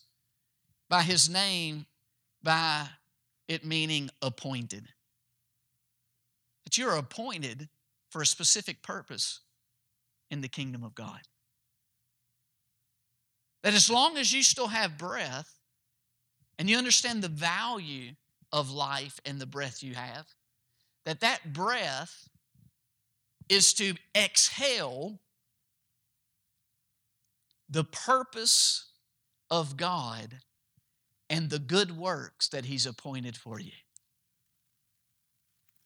[0.89, 1.85] by his name,
[2.41, 2.87] by
[3.47, 4.87] it meaning appointed
[6.67, 7.69] that you're appointed
[8.09, 9.39] for a specific purpose
[10.29, 11.21] in the kingdom of God.
[13.63, 15.49] That as long as you still have breath
[16.59, 18.15] and you understand the value
[18.51, 20.27] of life and the breath you have,
[21.05, 22.27] that that breath
[23.47, 25.21] is to exhale
[27.69, 28.87] the purpose
[29.49, 30.39] of God
[31.29, 33.71] and the good works that He's appointed for you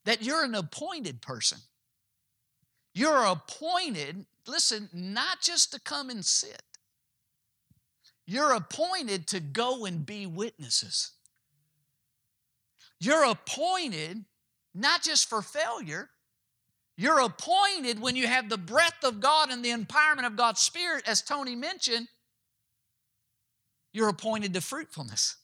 [0.06, 1.60] that you're an appointed person.
[2.93, 6.62] You're appointed, listen, not just to come and sit,
[8.26, 11.12] you're appointed to go and be witnesses.
[12.99, 14.26] You're appointed
[14.74, 16.10] not just for failure,
[17.02, 21.04] You're appointed when you have the breath of God and the empowerment of God's Spirit,
[21.08, 22.08] as Tony mentioned,
[23.91, 25.38] you're appointed to fruitfulness.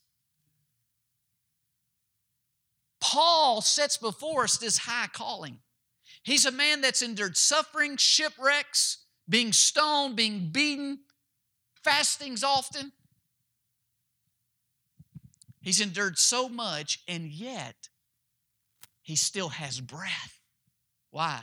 [3.00, 5.60] Paul sets before us this high calling.
[6.24, 11.00] He's a man that's endured suffering, shipwrecks, being stoned, being beaten,
[11.84, 12.91] fastings often.
[15.62, 17.89] He's endured so much, and yet
[19.02, 20.39] he still has breath.
[21.12, 21.41] Why?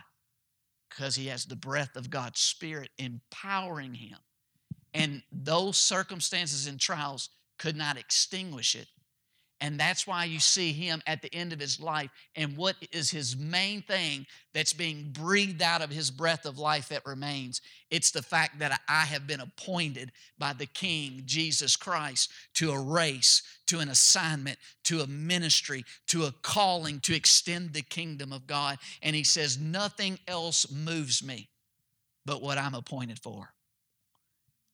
[0.88, 4.18] Because he has the breath of God's Spirit empowering him.
[4.92, 8.88] And those circumstances and trials could not extinguish it.
[9.64, 12.10] And that's why you see him at the end of his life.
[12.36, 16.90] And what is his main thing that's being breathed out of his breath of life
[16.90, 17.62] that remains?
[17.90, 22.78] It's the fact that I have been appointed by the King, Jesus Christ, to a
[22.78, 28.46] race, to an assignment, to a ministry, to a calling to extend the kingdom of
[28.46, 28.76] God.
[29.00, 31.48] And he says, Nothing else moves me
[32.26, 33.54] but what I'm appointed for.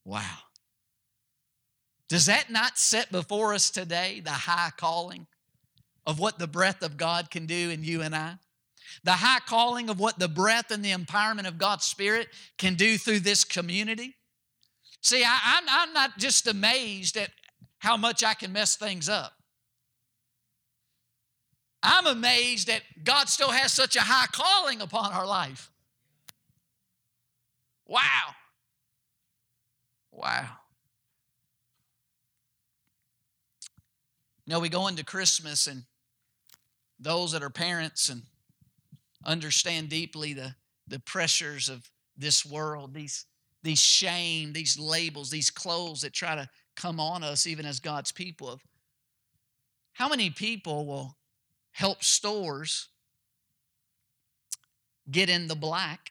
[0.04, 0.38] Wow.
[2.10, 5.28] Does that not set before us today the high calling
[6.04, 8.34] of what the breath of God can do in you and I?
[9.04, 12.26] The high calling of what the breath and the empowerment of God's Spirit
[12.58, 14.16] can do through this community?
[15.00, 17.30] See, I, am not just amazed at
[17.78, 19.32] how much I can mess things up.
[21.80, 25.70] I'm amazed that God still has such a high calling upon our life.
[27.86, 28.34] Wow.
[30.12, 30.59] Wow.
[34.50, 35.84] You know, we go into Christmas, and
[36.98, 38.22] those that are parents and
[39.24, 40.56] understand deeply the,
[40.88, 43.26] the pressures of this world, these,
[43.62, 48.10] these shame, these labels, these clothes that try to come on us, even as God's
[48.10, 48.48] people.
[48.48, 48.60] Of
[49.92, 51.16] how many people will
[51.70, 52.88] help stores
[55.08, 56.10] get in the black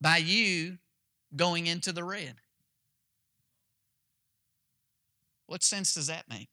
[0.00, 0.78] by you
[1.34, 2.36] going into the red?
[5.46, 6.48] What sense does that make?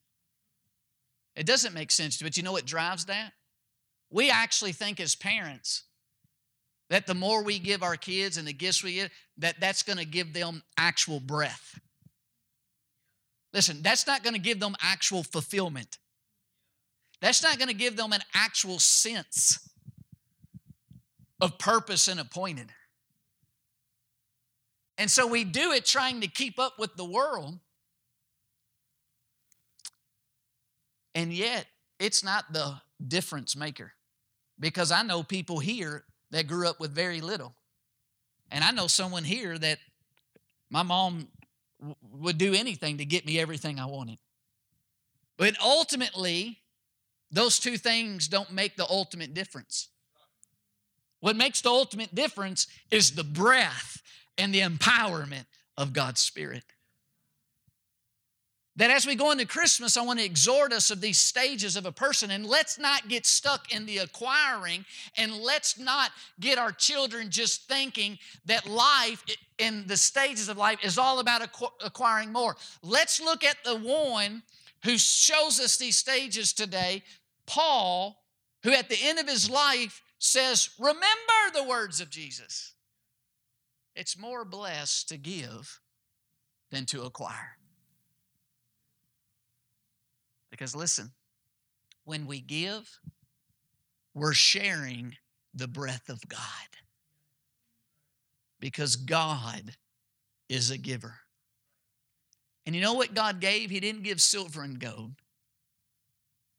[1.35, 3.33] It doesn't make sense, but you know what drives that?
[4.11, 5.83] We actually think as parents
[6.89, 9.97] that the more we give our kids and the gifts we give, that that's going
[9.97, 11.79] to give them actual breath.
[13.51, 15.97] Listen, that's not going to give them actual fulfillment.
[17.21, 19.69] That's not going to give them an actual sense
[21.41, 22.69] of purpose and appointed.
[24.97, 27.59] And so we do it trying to keep up with the world
[31.15, 31.67] And yet,
[31.99, 33.93] it's not the difference maker.
[34.59, 37.55] Because I know people here that grew up with very little.
[38.51, 39.79] And I know someone here that
[40.69, 41.27] my mom
[41.79, 44.17] w- would do anything to get me everything I wanted.
[45.37, 46.59] But ultimately,
[47.31, 49.89] those two things don't make the ultimate difference.
[51.19, 54.01] What makes the ultimate difference is the breath
[54.37, 55.45] and the empowerment
[55.77, 56.63] of God's Spirit.
[58.75, 61.85] That as we go into Christmas, I want to exhort us of these stages of
[61.85, 64.83] a person, and let's not get stuck in the acquiring,
[65.15, 66.09] and let's not
[66.39, 69.23] get our children just thinking that life
[69.59, 71.47] in the stages of life is all about
[71.85, 72.55] acquiring more.
[72.81, 74.41] Let's look at the one
[74.83, 77.03] who shows us these stages today,
[77.45, 78.23] Paul,
[78.63, 81.03] who at the end of his life says, Remember
[81.53, 82.73] the words of Jesus.
[83.95, 85.79] It's more blessed to give
[86.71, 87.57] than to acquire.
[90.53, 91.09] Because listen,
[92.03, 92.99] when we give,
[94.13, 95.15] we're sharing
[95.51, 96.39] the breath of God.
[98.59, 99.71] Because God
[100.47, 101.15] is a giver.
[102.67, 103.71] And you know what God gave?
[103.71, 105.13] He didn't give silver and gold,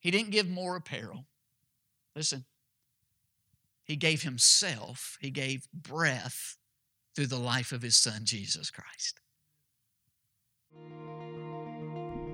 [0.01, 1.27] He didn't give more apparel.
[2.17, 2.47] Listen,
[3.85, 6.57] He gave Himself, He gave breath
[7.15, 9.21] through the life of His Son, Jesus Christ.